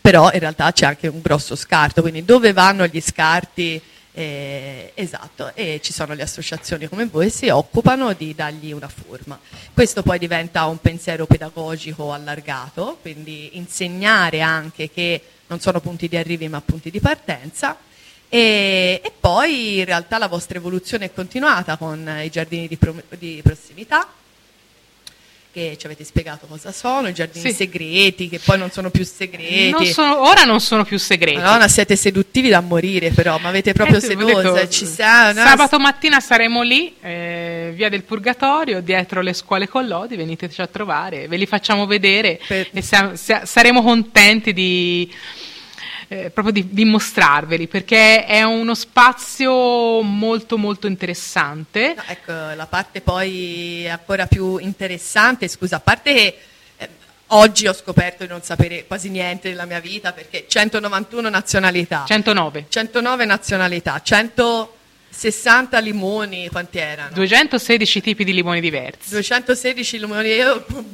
[0.00, 3.80] però in realtà c'è anche un grosso scarto, quindi dove vanno gli scarti?
[4.18, 8.88] Eh, esatto, e ci sono le associazioni come voi che si occupano di dargli una
[8.88, 9.38] forma.
[9.72, 16.16] Questo poi diventa un pensiero pedagogico allargato, quindi insegnare anche che non sono punti di
[16.16, 17.78] arrivi ma punti di partenza.
[18.28, 23.02] E, e poi in realtà la vostra evoluzione è continuata con i giardini di, pro-
[23.16, 24.06] di prossimità,
[25.58, 27.54] che ci avete spiegato cosa sono, i giardini Sì.
[27.54, 29.70] segreti, che poi non sono più segreti.
[29.70, 31.38] Non sono- ora non sono più segreti.
[31.38, 34.68] Madonna, siete seduttivi da morire, però, ma avete proprio Eh, sedosa.
[34.68, 40.16] Ci sa- no, Sabato mattina saremo lì, eh, via del Purgatorio, dietro le scuole Collodi,
[40.16, 45.12] veniteci a trovare, ve li facciamo vedere Per- e sia- sia- saremo contenti di,
[46.08, 51.94] eh, proprio di, di mostrarveli perché è uno spazio molto molto interessante.
[51.94, 56.38] No, ecco, la parte poi ancora più interessante, scusa, a parte che
[56.78, 56.88] eh,
[57.28, 62.66] oggi ho scoperto di non sapere quasi niente della mia vita perché 191 nazionalità, 109.
[62.68, 64.00] 109 nazionalità,
[65.10, 67.10] 160 limoni, quanti erano?
[67.12, 69.10] 216 tipi di limoni diversi.
[69.10, 70.30] 216 limoni,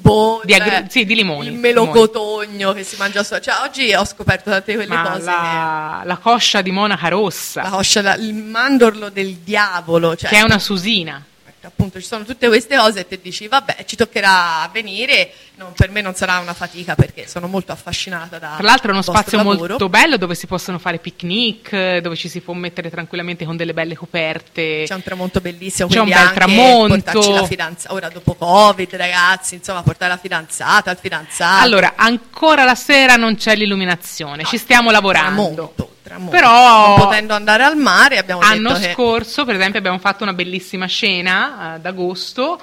[0.00, 3.40] boh, Di cioè, agri- sì, di limoni, Il melocotogno che si mangia solo.
[3.40, 5.24] Cioè, oggi ho scoperto tante quelle Ma cose.
[5.24, 10.16] la, la coscia di monaca rossa, la coscia, la- il mandorlo del diavolo.
[10.16, 11.22] Cioè, che è una susina.
[11.66, 15.90] Appunto ci sono tutte queste cose e te dici vabbè ci toccherà venire non- per
[15.90, 19.38] me non sarà una fatica perché sono molto affascinata da Tra l'altro è uno spazio
[19.38, 19.56] lavoro.
[19.68, 23.72] molto bello dove si possono fare picnic, dove ci si può mettere tranquillamente con delle
[23.72, 24.84] belle coperte.
[24.86, 26.94] c'è un tramonto bellissimo C'è un bel tramonto.
[27.00, 32.64] portarci la fidanzata ora dopo covid ragazzi insomma portare la fidanzata il fidanzato Allora, ancora
[32.64, 35.52] la sera non c'è l'illuminazione, ci stiamo lavorando.
[35.54, 36.30] tramonto, tramonto.
[36.30, 40.22] Però- non potendo andare al mare abbiamo L'anno detto che scorso, per esempio, abbiamo fatto
[40.22, 42.60] una bellissima scena eh, ad agosto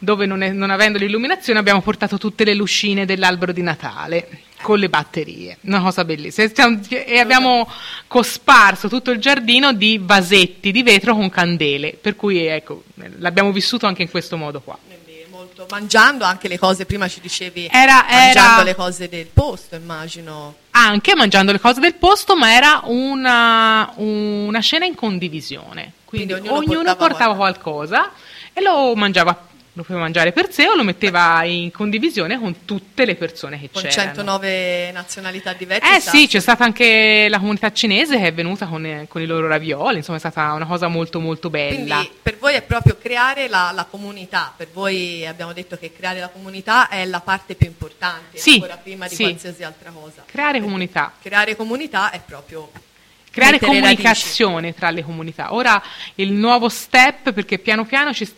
[0.00, 4.28] dove non, è- non avendo l'illuminazione abbiamo portato tutte le lucine dell'albero di Natale
[4.60, 6.48] con le batterie, una cosa bellissima.
[6.48, 7.68] E E abbiamo
[8.06, 12.84] cosparso tutto il giardino di vasetti di vetro con candele, per cui ecco,
[13.18, 14.78] l'abbiamo vissuto anche in questo modo qua.
[15.38, 19.76] Molto mangiando anche le cose prima ci dicevi Era- mangiando era- le cose del posto
[19.76, 25.92] immagino Anche mangiando le cose del posto, ma era una, una scena in condivisione.
[26.04, 28.10] Quindi, Quindi ognuno ognuno, portava portava qualcosa
[28.52, 29.47] e lo mangiava.
[29.78, 33.70] Lo poteva mangiare per sé o lo metteva in condivisione con tutte le persone che
[33.72, 34.08] con c'erano.
[34.08, 38.84] 109 nazionalità diverse Eh sì, c'è stata anche la comunità cinese che è venuta con,
[38.84, 41.94] eh, con i loro ravioli, insomma è stata una cosa molto molto bella.
[41.98, 46.18] Quindi per voi è proprio creare la, la comunità, per voi abbiamo detto che creare
[46.18, 49.22] la comunità è la parte più importante, Sì, ancora prima di sì.
[49.22, 50.24] qualsiasi altra cosa.
[50.26, 51.12] Creare comunità.
[51.22, 52.68] Creare comunità è proprio
[53.30, 53.94] creare mettere radici.
[54.02, 55.54] comunicazione tra le comunità.
[55.54, 55.80] Ora
[56.16, 58.28] il nuovo step, perché piano piano ci,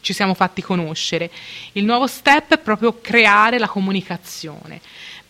[0.00, 1.30] ci siamo fatti conoscere,
[1.72, 4.80] il nuovo step è proprio creare la comunicazione,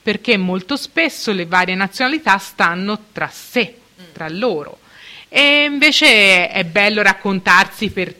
[0.02, 3.76] perché molto spesso le varie nazionalità stanno tra sé,
[4.12, 4.78] tra loro.
[5.28, 8.14] E invece è bello raccontarsi per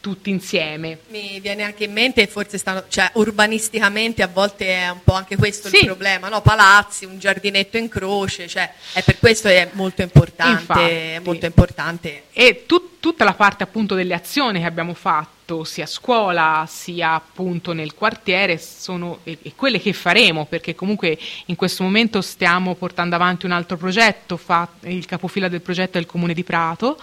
[0.00, 0.98] tutti insieme.
[1.08, 5.36] Mi viene anche in mente, forse stanno, cioè urbanisticamente a volte è un po' anche
[5.36, 5.76] questo Sì.
[5.80, 6.40] il problema, no?
[6.40, 10.80] palazzi, un giardinetto in croce, cioè, è per questo è molto importante, Infatti.
[10.80, 12.24] è molto importante.
[12.32, 17.14] E tut- tutta la parte appunto delle azioni che abbiamo fatto sia a scuola sia
[17.14, 22.74] appunto nel quartiere sono e, e quelle che faremo perché comunque in questo momento stiamo
[22.74, 26.98] portando avanti un altro progetto, fa- il capofila del progetto è il comune di Prato.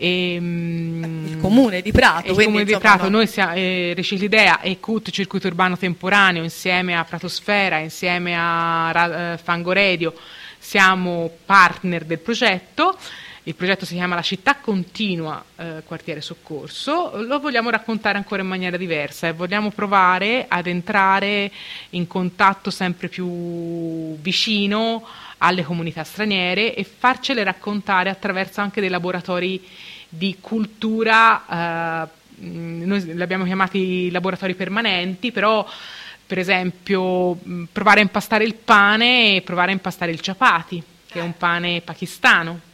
[0.00, 3.16] E, mm, Il comune di Prato, il comune di Prato, no.
[3.16, 9.38] noi siamo eh, Riciclidea e CUT Circuito Urbano Temporaneo insieme a Pratosfera, insieme a eh,
[9.38, 10.14] Fango Radio
[10.58, 12.96] siamo partner del progetto.
[13.48, 18.48] Il progetto si chiama La città continua eh, quartiere soccorso, lo vogliamo raccontare ancora in
[18.48, 21.50] maniera diversa e vogliamo provare ad entrare
[21.90, 25.02] in contatto sempre più vicino
[25.38, 29.66] alle comunità straniere e farcele raccontare attraverso anche dei laboratori
[30.10, 32.08] di cultura, eh,
[32.40, 35.66] noi li abbiamo chiamati laboratori permanenti, però
[36.26, 37.38] per esempio
[37.72, 41.80] provare a impastare il pane e provare a impastare il chapati, che è un pane
[41.80, 42.66] pakistano.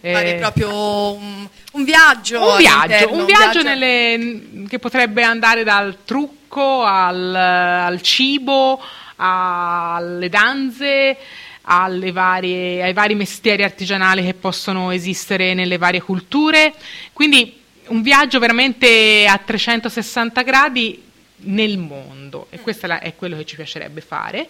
[0.00, 2.52] Eh, proprio un, un, viaggio.
[2.52, 3.62] Un viaggio, un viaggio, viaggio...
[3.62, 8.80] Nelle, che potrebbe andare dal trucco al, al cibo,
[9.16, 11.16] alle danze
[12.12, 16.72] varie, ai vari mestieri artigianali che possono esistere nelle varie culture.
[17.12, 17.56] Quindi
[17.88, 21.02] un viaggio veramente a 360 gradi
[21.40, 24.46] nel mondo e questo è quello che ci piacerebbe fare.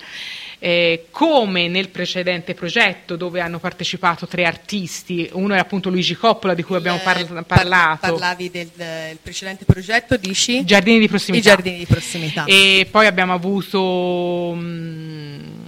[0.61, 6.55] Eh, come nel precedente progetto dove hanno partecipato tre artisti, uno è appunto Luigi Coppola
[6.55, 8.07] di cui abbiamo par- parlato.
[8.09, 10.65] Parlavi del, del, precedente progetto, dici?
[10.65, 11.39] Giardini di prossimità.
[11.39, 12.45] I giardini di prossimità.
[12.45, 14.55] E poi abbiamo avuto...
[14.55, 15.67] Mh, mm,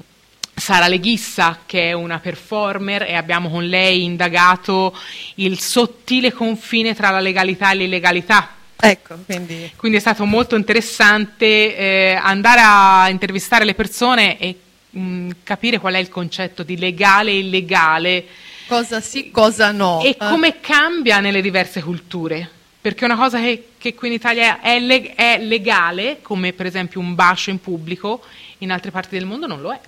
[0.61, 4.95] Sara Leghissa, che è una performer, e abbiamo con lei indagato
[5.37, 8.60] il sottile confine tra la legalità e l'illegalità.
[8.81, 9.71] Ecco, quindi...
[9.77, 14.59] quindi è stato molto interessante eh, andare a intervistare le persone e
[14.91, 18.25] mh, mm, capire qual è il concetto di legale e illegale.
[18.67, 20.03] Cosa sì, cosa no.
[20.03, 20.17] E eh.
[20.17, 22.49] come cambia nelle diverse culture.
[22.81, 27.01] Perché una cosa che, che qui in Italia è, leg- è legale, come per esempio
[27.01, 28.23] un bacio in pubblico,
[28.59, 29.81] in altre parti del mondo non lo è.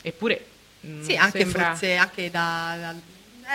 [0.00, 0.46] Eppure
[0.86, 1.70] mm, sì, anche sembra...
[1.70, 2.94] forse anche da, da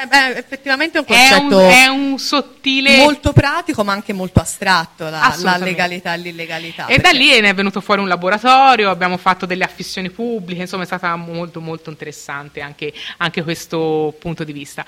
[0.01, 2.97] eh beh, effettivamente è un concetto è un, è un, sottile...
[2.97, 6.87] molto pratico ma anche molto astratto la, la legalità e l'illegalità.
[6.87, 7.01] E perché...
[7.01, 10.87] da lì ne è venuto fuori un laboratorio, abbiamo fatto delle affissioni pubbliche, insomma è
[10.87, 14.83] stata molto molto interessante anche, anche questo punto di vista.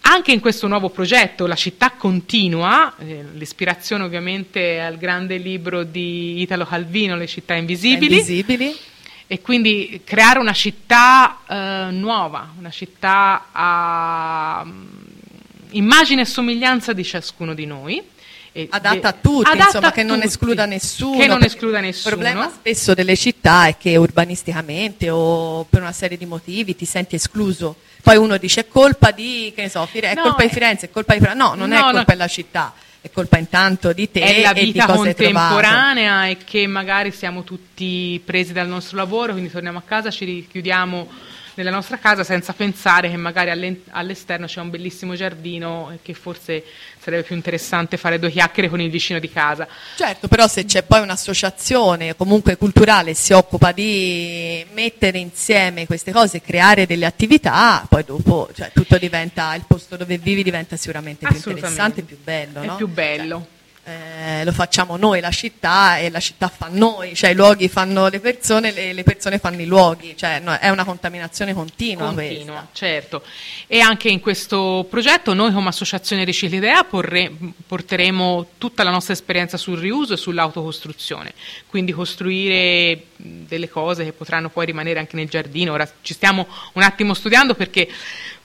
[0.00, 6.40] Anche in questo nuovo progetto, La città continua, eh, l'ispirazione ovviamente al grande libro di
[6.40, 8.14] Italo Calvino, Le città invisibili.
[8.14, 8.76] invisibili
[9.30, 14.88] e quindi creare una città eh, nuova, una città a um,
[15.72, 18.02] immagine e somiglianza di ciascuno di noi.
[18.70, 21.18] adatta a tutti, adatta insomma, a che tutti, non escluda nessuno.
[21.18, 22.14] Che non escluda nessuno.
[22.14, 26.86] Il problema spesso delle città è che urbanisticamente o per una serie di motivi ti
[26.86, 27.76] senti escluso.
[28.02, 30.46] Poi uno dice è colpa di, che ne so, Fire- no, è colpa è...
[30.46, 31.42] di Firenze, è colpa di Firenze.
[31.42, 32.04] No, non no, è colpa no.
[32.06, 37.44] della città è colpa intanto di te è la vita contemporanea e che magari siamo
[37.44, 41.08] tutti presi dal nostro lavoro quindi torniamo a casa ci richiudiamo
[41.58, 46.64] nella nostra casa senza pensare che magari all'esterno c'è un bellissimo giardino e che forse
[47.00, 49.66] sarebbe più interessante fare due chiacchiere con il vicino di casa.
[49.96, 56.12] Certo, però se c'è poi un'associazione comunque culturale che si occupa di mettere insieme queste
[56.12, 61.26] cose, creare delle attività, poi dopo cioè, tutto diventa, il posto dove vivi diventa sicuramente
[61.26, 62.60] più interessante e più bello.
[62.60, 62.76] È no?
[62.76, 63.38] più bello.
[63.38, 63.57] Cioè,
[63.88, 68.08] eh, lo facciamo noi la città e la città fa noi, cioè i luoghi fanno
[68.08, 72.12] le persone, le, le persone fanno i luoghi, cioè no, è una contaminazione continua.
[72.12, 73.22] Continua, certo.
[73.66, 77.32] E anche in questo progetto noi come associazione Riciclidea porre,
[77.66, 81.32] porteremo tutta la nostra esperienza sul riuso e sull'autocostruzione,
[81.66, 85.72] quindi costruire delle cose che potranno poi rimanere anche nel giardino.
[85.72, 87.88] Ora ci stiamo un attimo studiando perché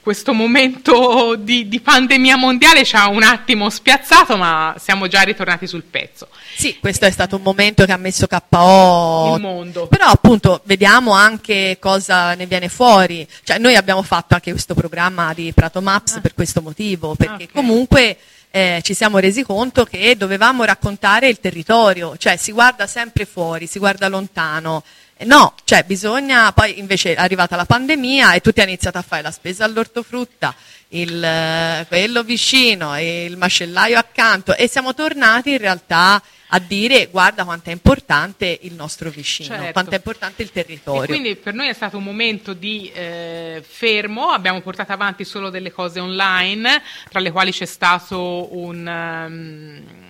[0.03, 5.65] questo momento di, di, pandemia mondiale ci ha un attimo spiazzato, ma siamo già ritornati
[5.65, 6.27] sul pezzo.
[6.55, 9.87] Sì, questo è stato un momento che ha messo KO il mondo.
[9.87, 13.25] Però appunto vediamo anche cosa ne viene fuori.
[13.43, 16.19] Cioè, noi abbiamo fatto anche questo programma di Prato Maps ah.
[16.19, 17.49] per questo motivo, perché okay.
[17.53, 18.17] comunque
[18.51, 23.67] eh, ci siamo resi conto che dovevamo raccontare il territorio, cioè si guarda sempre fuori,
[23.67, 24.83] si guarda lontano.
[25.19, 29.21] No, cioè bisogna, poi invece è arrivata la pandemia e tutti hanno iniziato a fare
[29.21, 30.53] la spesa all'ortofrutta,
[30.89, 36.21] il, eh, quello vicino, il macellaio accanto e siamo tornati in realtà
[36.55, 39.71] a dire guarda quanto è importante il nostro vicino, certo.
[39.71, 41.03] quanto è importante il territorio.
[41.03, 45.49] E quindi per noi è stato un momento di eh, fermo, abbiamo portato avanti solo
[45.49, 48.85] delle cose online, tra le quali c'è stato un...
[48.85, 50.02] Um,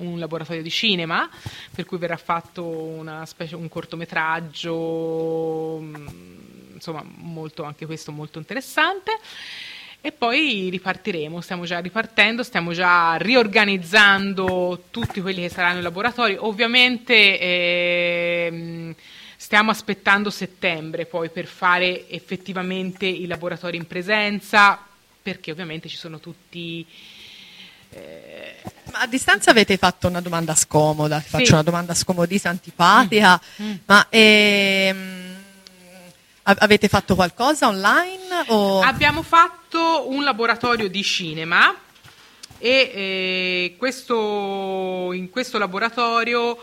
[0.00, 1.28] un laboratorio di cinema,
[1.74, 6.06] per cui verrà fatto specie, un cortometraggio, mm,
[6.74, 9.18] insomma molto, anche questo molto interessante.
[10.02, 16.36] E poi ripartiremo, stiamo già ripartendo, stiamo già riorganizzando tutti quelli che saranno i laboratori.
[16.38, 18.94] Ovviamente ehm,
[19.36, 24.82] stiamo aspettando settembre poi per fare effettivamente i laboratori in presenza,
[25.22, 26.86] perché ovviamente ci sono tutti
[27.90, 28.62] eh,
[28.92, 33.68] ma a distanza avete fatto una domanda scomoda, faccio una domanda scomodisa, antipatica, mm.
[33.68, 33.74] Mm.
[33.86, 35.36] ma ehm,
[36.42, 38.44] avete fatto qualcosa online?
[38.48, 38.80] O...
[38.80, 41.74] Abbiamo fatto un laboratorio di cinema
[42.58, 46.58] e eh, questo, in questo laboratorio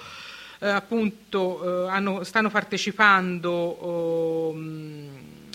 [0.59, 4.55] eh, appunto eh, hanno, stanno partecipando, oh,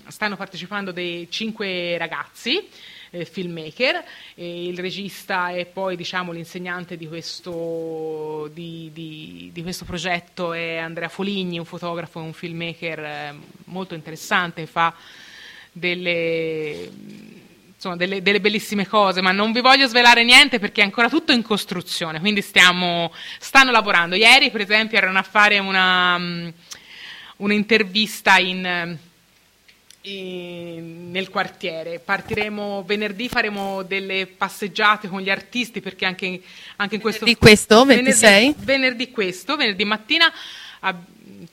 [0.08, 2.68] stanno partecipando dei cinque ragazzi
[3.12, 4.02] eh, filmmaker,
[4.36, 11.09] il regista e poi diciamo, l'insegnante di questo, di, di, di questo, progetto è Andrea
[11.09, 13.34] Foligni, un fotografo e un filmmaker eh,
[13.66, 14.94] molto interessante, fa
[15.70, 16.90] delle,
[17.74, 21.32] insomma, delle, delle, bellissime cose, ma non vi voglio svelare niente perché è ancora tutto
[21.32, 24.16] in costruzione, quindi stiamo, stanno lavorando.
[24.16, 26.52] Ieri per esempio erano a fare una, um,
[27.36, 28.98] un'intervista in
[30.10, 32.00] nel quartiere.
[32.00, 36.40] Partiremo venerdì, faremo delle passeggiate con gli artisti perché anche,
[36.76, 37.24] anche in questo...
[37.24, 38.30] Venerdì questo, 26?
[38.30, 40.32] Venerdì, venerdì questo, venerdì mattina
[40.80, 41.04] ab,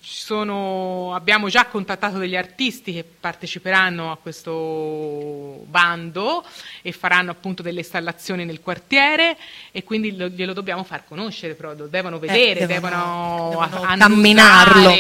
[0.02, 6.46] sono, abbiamo già contattato degli artisti che parteciperanno a questo bando
[6.82, 9.38] e faranno appunto delle installazioni nel quartiere
[9.72, 13.68] e quindi lo, glielo dobbiamo far conoscere, però lo devono eh, vedere, eh, devono, devono,
[13.68, 14.96] devono camminarlo,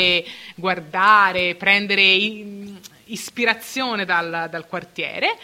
[0.55, 2.01] guardare, prendere
[3.11, 5.37] ispirazione dal, dal quartiere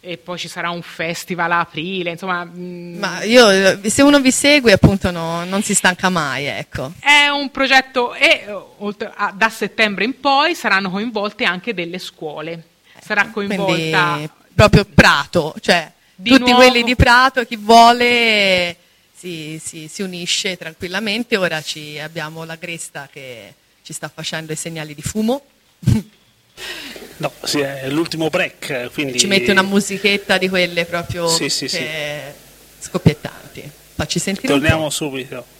[0.00, 2.44] e poi ci sarà un festival a aprile, insomma...
[2.44, 6.92] Mm, Ma io, se uno vi segue appunto no, non si stanca mai, ecco.
[7.00, 8.44] È un progetto e
[9.14, 12.64] a, da settembre in poi saranno coinvolte anche delle scuole.
[13.00, 14.12] Sarà coinvolta...
[14.12, 16.56] Quindi, proprio Prato, cioè tutti nuovo...
[16.56, 18.76] quelli di Prato, chi vuole
[19.12, 21.36] si, si, si unisce tranquillamente.
[21.36, 25.42] Ora ci, abbiamo la Gresta che ci sta facendo i segnali di fumo.
[27.16, 28.90] No, sì, è l'ultimo break.
[28.92, 29.18] Quindi...
[29.18, 31.68] Ci metti una musichetta di quelle proprio sì, sì,
[32.78, 33.70] scoppiettanti.
[33.94, 35.53] Facci sentire Torniamo subito.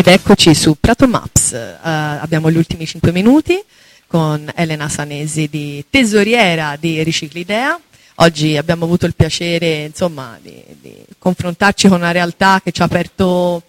[0.00, 3.62] Ed eccoci su Prato Maps, uh, abbiamo gli ultimi 5 minuti
[4.06, 7.78] con Elena Sanesi di tesoriera di Riciclidea.
[8.14, 12.86] Oggi abbiamo avuto il piacere insomma, di, di confrontarci con una realtà che ci ha
[12.86, 13.62] aperto,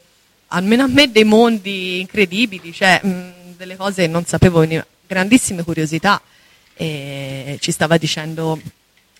[0.47, 4.65] almeno a me, dei mondi incredibili, cioè mh, delle cose che non sapevo,
[5.05, 6.21] grandissime curiosità.
[6.75, 8.57] E ci stava dicendo,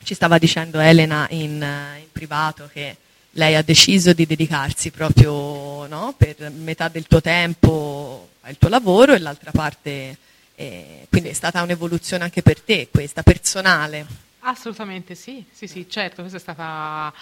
[0.04, 2.96] ci stava dicendo Elena in, in privato che
[3.32, 9.14] lei ha deciso di dedicarsi proprio no, per metà del tuo tempo al tuo lavoro
[9.14, 10.18] e l'altra parte,
[10.56, 14.06] eh, quindi è stata un'evoluzione anche per te questa, personale.
[14.40, 17.14] Assolutamente sì, sì, sì, certo, questa è stata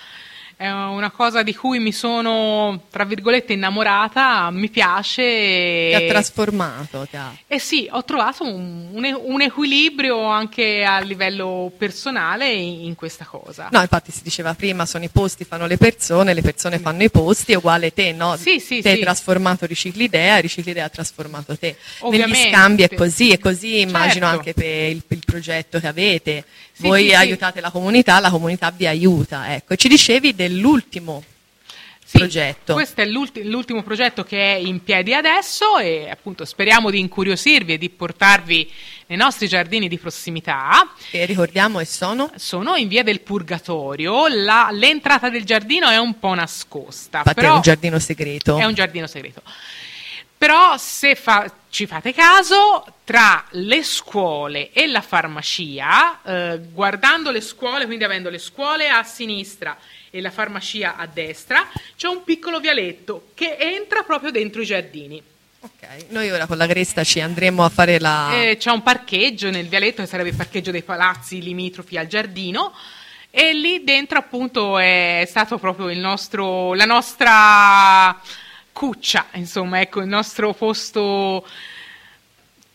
[0.60, 5.88] è una cosa di cui mi sono, tra virgolette, innamorata, mi piace.
[5.88, 7.08] Ti ha trasformato.
[7.10, 7.34] Ti ha...
[7.48, 13.24] Eh sì, ho trovato un, un, un, equilibrio anche a livello personale in, in, questa
[13.24, 13.70] cosa.
[13.72, 17.10] No, infatti si diceva prima, sono i posti, fanno le persone, le persone fanno i
[17.10, 18.36] posti, è uguale te, no?
[18.36, 18.96] Sì, sì, te sì.
[18.96, 21.78] hai trasformato Riciclidea, Riciclidea ha trasformato te.
[22.00, 22.38] Ovviamente.
[22.38, 24.40] Negli scambi è così, e così immagino certo.
[24.40, 26.44] anche per il, il, progetto che avete.
[26.80, 29.54] Voi aiutate la comunità, la comunità vi aiuta.
[29.54, 29.74] Ecco.
[29.74, 31.24] E ci dicevi del dell'ultimo
[32.10, 32.74] sì, progetto.
[32.74, 37.74] Questo è l'ulti- l'ultimo progetto che è in piedi adesso e appunto speriamo di incuriosirvi
[37.74, 38.72] e di portarvi
[39.06, 40.92] nei nostri giardini di prossimità.
[41.12, 42.32] E ricordiamo e sono?
[42.36, 47.20] Sono in via del Purgatorio, La, l'entrata del giardino è un po' nascosta.
[47.20, 48.58] Infatti però è un giardino segreto.
[48.58, 49.44] È un giardino segreto.
[50.40, 57.42] Però se fa, ci fate caso, tra le scuole e la farmacia, eh, guardando le
[57.42, 59.78] scuole, quindi avendo le scuole a sinistra
[60.10, 61.68] e la farmacia a destra,
[61.98, 65.22] c'è un piccolo vialetto che entra proprio dentro i giardini.
[65.60, 68.32] Ok, noi ora con la Cresta ci andremo a fare la...
[68.34, 72.74] Eh, c'è un parcheggio nel vialetto che sarebbe il parcheggio dei palazzi limitrofi al giardino
[73.30, 78.18] e lì dentro appunto è stato proprio il nostro, la nostra
[78.80, 81.46] cuccia, insomma, ecco, il nostro posto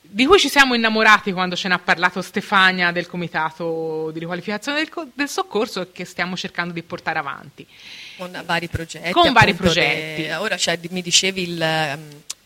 [0.02, 4.84] di cui ci siamo innamorati quando ce ne ha parlato Stefania del Comitato di riqualificazione
[4.84, 7.66] del, del Soccorso e che stiamo cercando di portare avanti.
[8.18, 9.12] Con vari progetti.
[9.12, 10.22] Con vari progetti.
[10.24, 11.52] De, ora cioè, mi dicevi il,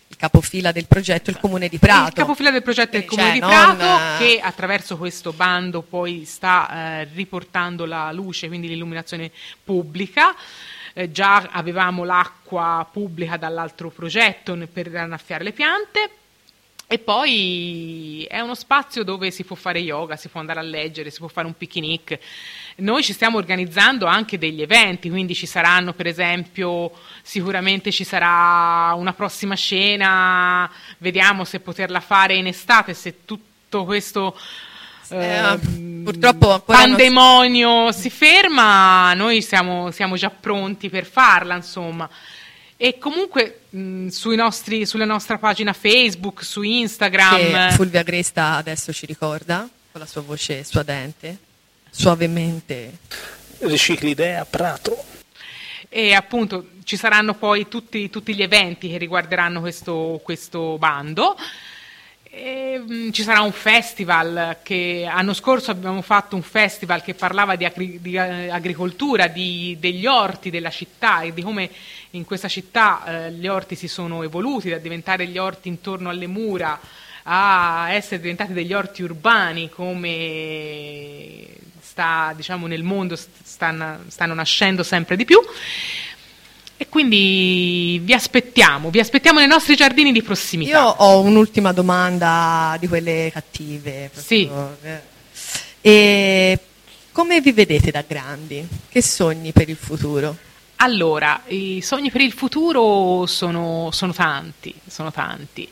[0.08, 2.10] il, capofila del progetto, il Comune di Prato.
[2.10, 4.18] Il capofila del progetto è il Comune cioè, di Prato non...
[4.18, 9.32] che attraverso questo bando poi sta eh, riportando la luce, quindi l'illuminazione
[9.64, 10.32] pubblica.
[10.98, 16.10] Eh, già avevamo l'acqua pubblica dall'altro progetto per annaffiare le piante
[16.88, 21.10] e poi è uno spazio dove si può fare yoga, si può andare a leggere,
[21.10, 22.18] si può fare un picnic.
[22.78, 26.90] Noi ci stiamo organizzando anche degli eventi, quindi ci saranno per esempio,
[27.22, 30.68] sicuramente ci sarà una prossima scena,
[30.98, 34.36] vediamo se poterla fare in estate, se tutto questo
[35.10, 35.58] eh,
[36.02, 37.92] purtroppo pandemonio non...
[37.92, 42.08] si ferma, noi siamo, siamo già pronti per farla, insomma.
[42.76, 47.68] E comunque mh, nostri, sulla nostra pagina Facebook, su Instagram.
[47.68, 51.38] Che Fulvia Gresta adesso ci ricorda con la sua voce suadente,
[51.90, 52.98] suavemente.
[53.58, 55.04] Ricicli idea Prato.
[55.88, 61.36] E appunto ci saranno poi tutti, tutti gli eventi che riguarderanno questo, questo bando.
[62.40, 67.14] E, mh, mm, ci sarà un festival che l'anno scorso abbiamo fatto un festival che
[67.14, 71.68] parlava di, agri- di uh, agricoltura, di, degli orti della città e di come
[72.10, 76.28] in questa città eh, gli orti si sono evoluti da diventare gli orti intorno alle
[76.28, 76.78] mura
[77.24, 81.44] a essere diventati degli orti urbani come
[81.80, 85.40] sta diciamo nel mondo stanno, stanno nascendo sempre di più
[86.80, 90.78] e quindi vi aspettiamo, vi aspettiamo nei nostri giardini di prossimità.
[90.78, 94.08] Io ho un'ultima domanda di quelle cattive.
[94.14, 94.48] Sì.
[95.80, 96.58] E
[97.10, 98.64] come vi vedete da grandi?
[98.88, 100.36] Che sogni per il futuro?
[100.76, 105.68] Allora, i sogni per il futuro sono, sono tanti, sono tanti.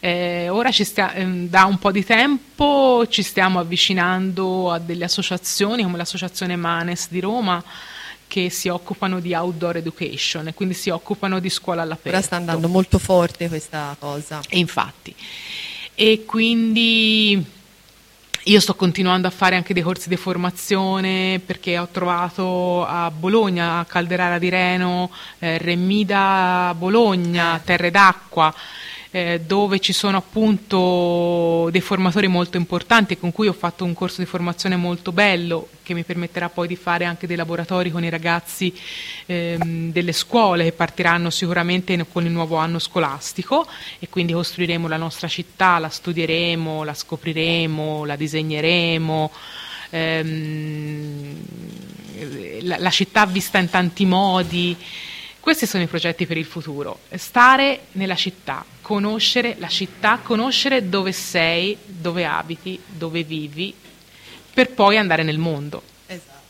[0.00, 5.82] Eh, ora stia, eh, da un po' di tempo ci stiamo avvicinando a delle associazioni
[5.82, 7.64] come l'associazione Manes di Roma
[8.32, 12.16] che si occupano di outdoor education e quindi si occupano di scuola all'aperto.
[12.16, 14.40] Ora sta andando molto forte questa cosa.
[14.48, 15.14] E infatti.
[15.94, 17.44] E quindi
[18.44, 23.80] io sto continuando a fare anche dei corsi di formazione perché ho trovato a Bologna,
[23.80, 28.54] a Calderara di Reno, eh, Remida Bologna, Terre d'Acqua
[29.14, 34.22] eh, dove ci sono appunto dei formatori molto importanti con cui ho fatto un corso
[34.22, 38.08] di formazione molto bello che mi permetterà poi di fare anche dei laboratori con i
[38.08, 38.74] ragazzi
[39.26, 43.66] ehm, delle scuole che partiranno sicuramente con il nuovo anno scolastico
[43.98, 49.30] e quindi costruiremo la nostra città, la studieremo, la scopriremo, la disegneremo.
[49.90, 51.36] Ehm,
[52.62, 54.74] la, la città vista in tanti modi.
[55.38, 57.00] Questi sono i progetti per il futuro.
[57.14, 63.72] Stare nella città, conoscere la città, conoscere dove sei, dove abiti, dove vivi,
[64.52, 65.82] per poi andare nel mondo.
[66.06, 66.40] Esatto.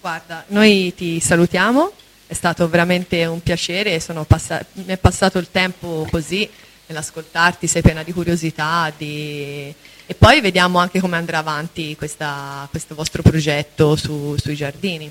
[0.00, 1.92] Guarda, noi ti salutiamo,
[2.26, 6.48] è stato veramente un piacere, passa- mi è passato il tempo così
[6.86, 9.74] nell'ascoltarti, sei piena di curiosità di...
[10.06, 15.10] e poi vediamo anche come andrà avanti questa, questo vostro progetto su, sui giardini.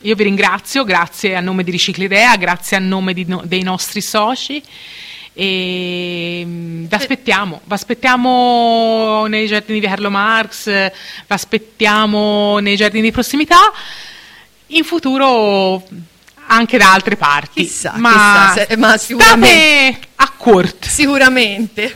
[0.00, 4.62] Io vi ringrazio, grazie a nome di Riciclidea, grazie a nome no, dei nostri soci
[5.38, 10.92] e mm, vi aspettiamo, vi aspettiamo nei giardini di Carlo Marx, vi
[11.26, 13.70] aspettiamo nei giardini di prossimità,
[14.68, 15.86] in futuro
[16.46, 17.64] anche da altre parti.
[17.64, 20.88] Chissà, ma, chissà, ma sicuramente a corte.
[20.88, 21.94] Sicuramente.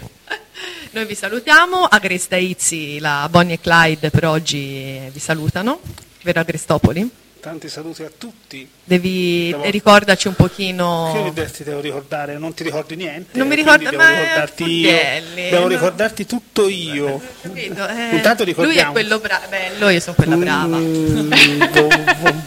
[0.90, 5.80] Noi vi salutiamo, Agresta Izzi, la Bonnie e Clyde per oggi vi salutano,
[6.22, 7.10] vero Agrestopoli?
[7.40, 8.68] Tanti saluti a tutti.
[8.84, 11.32] Devi ricordarci un pochino.
[11.34, 12.36] Che ti devo ricordare?
[12.36, 13.38] Non ti ricordi niente?
[13.38, 14.98] Non mi ricordo devo ricordarti io.
[15.34, 17.18] Devo ricordarti tutto io.
[17.40, 17.88] Capito?
[17.88, 18.78] Eh, Intanto ricordiamo.
[18.80, 20.76] Lui è quello bra- bello, io sono quella brava.
[20.76, 21.32] Mm,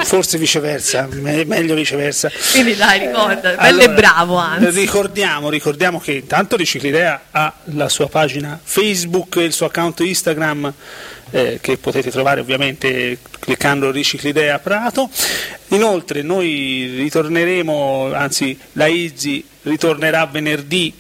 [0.03, 2.30] forse viceversa, me- meglio viceversa.
[2.52, 4.80] Quindi dai, ricorda, bello allora, e bravo anzi.
[4.80, 10.72] Ricordiamo, ricordiamo che intanto Riciclidea ha la sua pagina Facebook e il suo account Instagram
[11.34, 15.10] eh, che potete trovare ovviamente cliccando Riciclidea Prato.
[15.69, 20.93] Inoltre noi ritorneremo, anzi la Izzy ritornerà venerdì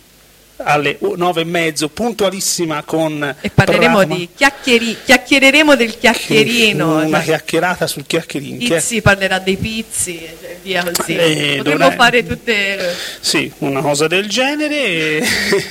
[0.57, 4.15] alle nove e mezzo, puntualissima con e parleremo Pratoma.
[4.15, 10.83] di chiacchieri, chiacchiereremo del chiacchierino una chiacchierata sul chiacchierino Pizzi parlerà dei pizzi e via
[10.83, 11.91] così eh, potremmo dovrà...
[11.91, 15.21] fare tutte sì, una cosa del genere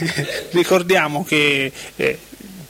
[0.50, 2.18] ricordiamo che eh,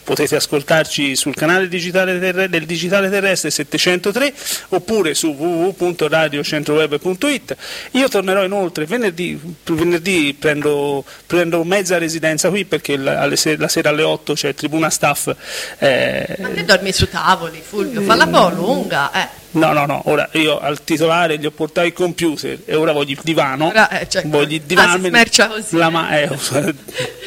[0.02, 4.32] potete ascoltarci sul canale digitale terre, del digitale terrestre 703
[4.70, 7.56] oppure su www.radiocentroveb.it.
[7.92, 13.90] Io tornerò inoltre venerdì, venerdì prendo, prendo, mezza residenza qui perché la, se, la, sera
[13.90, 15.32] alle 8 c'è tribuna staff.
[15.78, 19.12] Eh, Ma te dormi su tavoli, Fulvio, falla un po' lunga.
[19.12, 19.40] Eh.
[19.52, 23.12] No, no, no, ora io al titolare gli ho portato il computer e ora voglio
[23.12, 23.66] il divano.
[23.66, 25.06] Ora, eh, cioè, voglio il divano.
[25.06, 25.62] Ah.
[25.70, 26.30] La, eh,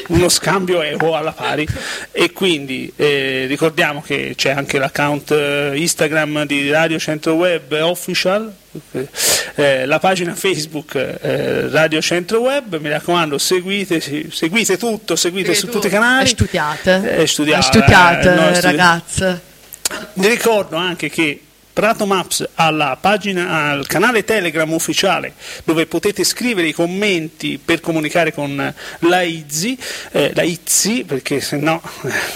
[0.07, 1.67] uno scambio equo alla pari.
[2.11, 8.51] E quindi eh, ricordiamo che c'è anche l'account eh, Instagram di Radio Centro Web Official,
[9.55, 15.69] eh, la pagina Facebook eh, Radio Centro Web, mi raccomando seguite, seguite tutto, seguite su
[15.69, 16.27] tutti i canali.
[16.27, 19.41] Studiate, eh, studiate, studiate no, ragazze.
[20.13, 21.44] Vi ricordo anche che
[21.75, 25.33] Prato Maps alla pagina, al canale Telegram ufficiale
[25.65, 29.77] dove potete scrivere i commenti per comunicare con la Izzi,
[30.11, 31.81] eh, la Izzi perché se no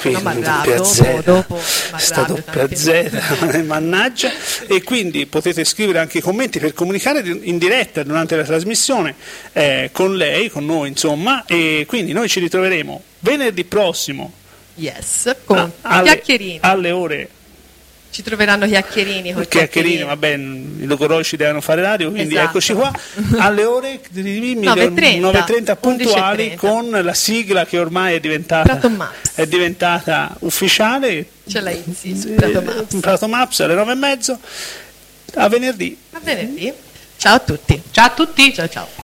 [0.02, 4.30] qui no, doppia Z, dopo, sta doppia Z, mannaggia,
[4.68, 9.16] e quindi potete scrivere anche i commenti per comunicare in diretta durante la trasmissione
[9.54, 14.34] eh, con lei, con noi insomma, e quindi noi ci ritroveremo venerdì prossimo.
[14.76, 16.60] Yes, con alle, chiacchierini.
[16.62, 17.30] Alle ore
[18.12, 22.50] ci troveranno chiacchierini con chiacchierini, va bene, i logoroi devono fare radio, quindi esatto.
[22.50, 22.92] eccoci qua
[23.38, 26.56] alle ore 9.30, 9.30 puntuali 11.30.
[26.56, 28.80] con la sigla che ormai è diventata,
[29.36, 31.26] è diventata ufficiale.
[31.48, 33.00] Ce l'hai sì, Prato Maps.
[33.00, 34.38] Prato Maps alle 9.30
[35.36, 35.98] a venerdì.
[36.12, 36.74] A venerdì.
[37.18, 37.82] Ciao a tutti.
[37.92, 38.54] Ciao a tutti.
[38.54, 38.98] Ciao ciao.